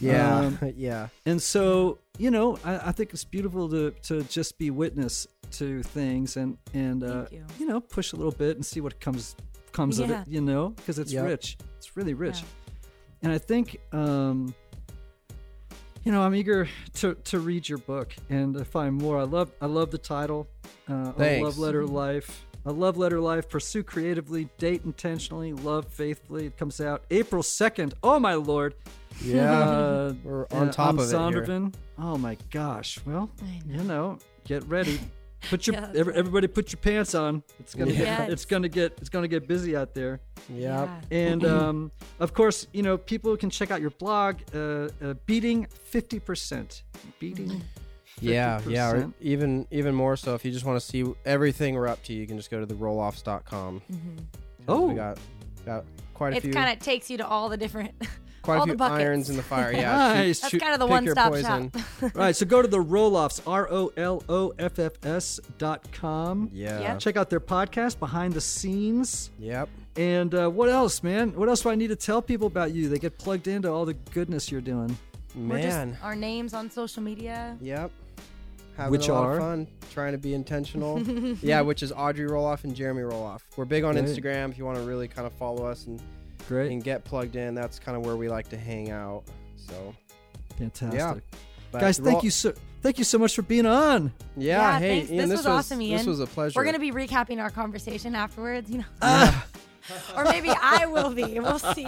[0.00, 4.56] Yeah, Um, yeah, And so, you know, I, I think it's beautiful to, to just
[4.58, 7.66] be witness to things and and uh, Thank you.
[7.66, 9.34] know push a little bit and see what comes
[9.78, 10.26] comes of it.
[10.28, 11.24] You know, because it's Yep.
[11.24, 11.56] rich.
[11.78, 12.40] It's really rich.
[12.40, 12.46] Yeah.
[13.22, 14.54] And I think, um,
[16.04, 19.18] you know, I'm eager to, to read your book and to find more.
[19.18, 20.46] I love I love the title,
[20.88, 22.44] uh, a love letter life.
[22.66, 23.48] A love letter life.
[23.48, 26.46] Pursue creatively, date intentionally, love faithfully.
[26.46, 27.94] It comes out April second.
[28.02, 28.74] Oh my lord!
[29.22, 29.62] yeah.
[29.68, 31.18] Uh, We're on uh, top on of it here.
[31.18, 31.74] Zondervan.
[31.98, 32.98] Oh my gosh!
[33.06, 34.98] Well, I you know, get ready.
[35.50, 37.42] Put your Yeah, every, everybody put your pants on.
[37.60, 40.20] It's gonna get it's gonna get it's gonna get busy out there.
[40.52, 40.88] Yep.
[41.10, 45.66] And um, of course, you know, people can check out your blog, uh, uh, beating
[45.66, 46.82] fifty percent,
[47.18, 47.62] beating.
[48.20, 51.86] Yeah, yeah, or even even more so if you just want to see everything we're
[51.86, 53.82] up to, you can just go to the roloffs.com.
[54.66, 54.86] Oh.
[54.88, 55.18] we got
[55.64, 55.84] got
[56.14, 57.92] quite a It few It kind of takes you to all the different,
[58.42, 59.00] quite a all few the buckets.
[59.00, 59.72] irons in the fire.
[59.72, 60.40] Yeah, Nice.
[60.40, 61.70] That's Shoot- kind of the pick your one-stop poison.
[61.70, 61.82] shop.
[62.02, 65.90] All right, so go to the Roloffs, R O L O F F S dot
[65.92, 66.50] com.
[66.52, 66.80] Yeah.
[66.80, 66.98] Yep.
[67.00, 69.30] Check out their podcast, Behind the Scenes.
[69.38, 69.68] Yep.
[69.96, 71.34] And uh, what else, man?
[71.34, 72.88] What else do I need to tell people about you?
[72.88, 74.96] They get plugged into all the goodness you're doing.
[75.34, 75.98] We're just Man.
[76.02, 77.56] our names on social media.
[77.60, 77.90] Yep.
[78.76, 79.32] Having Which a lot are?
[79.34, 81.00] of fun, trying to be intentional.
[81.42, 83.40] yeah, which is Audrey Roloff and Jeremy Roloff.
[83.56, 84.04] We're big on Great.
[84.06, 84.50] Instagram.
[84.50, 86.00] If you want to really kind of follow us and,
[86.48, 86.72] Great.
[86.72, 89.22] and get plugged in, that's kind of where we like to hang out.
[89.56, 89.94] So
[90.58, 91.22] Fantastic.
[91.70, 94.12] But Guys, thank roll- you so thank you so much for being on.
[94.36, 95.10] Yeah, Yeah, hey, thanks.
[95.12, 95.98] Ian, This this, was awesome, Ian.
[95.98, 96.58] This was a pleasure.
[96.58, 99.40] We're gonna be recapping our conversation afterwards, you know, Yeah.
[100.16, 101.38] or maybe I will be.
[101.40, 101.86] We'll see.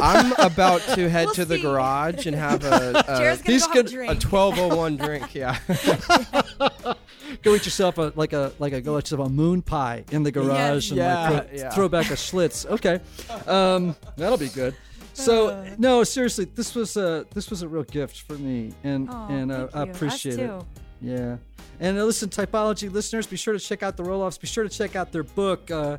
[0.00, 3.66] I'm about to head We'll to the garage and have a, a, Jared's gonna he's
[3.66, 4.24] go a gonna- drink.
[4.24, 5.34] a 1201 drink.
[5.34, 5.58] Yeah.
[7.42, 10.22] Go eat yourself a like a like a go eat yourself a moon pie in
[10.22, 11.70] the garage and Yeah, like, throw, yeah.
[11.70, 12.64] throw back a Schlitz.
[12.66, 13.00] Okay,
[13.46, 14.74] um, that'll be good.
[15.12, 19.28] So no, seriously, this was a this was a real gift for me, and Aw,
[19.28, 19.90] and uh, thank I you.
[19.90, 20.62] Us appreciate it.
[21.02, 21.36] Yeah.
[21.80, 24.40] And uh, listen, typology listeners, be sure to check out the Roloffs.
[24.40, 25.98] Be sure to check out their book, uh,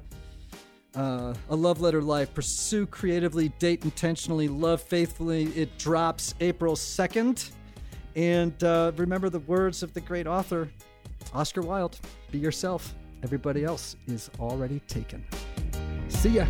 [0.96, 5.46] uh, A Love Letter Life Pursue Creatively, Date Intentionally, Love Faithfully.
[5.56, 7.52] It drops April 2nd.
[8.16, 10.70] And uh, remember the words of the great author,
[11.34, 12.00] Oscar Wilde
[12.32, 12.96] Be yourself.
[13.24, 15.26] Everybody else is already taken.
[16.08, 16.48] See ya.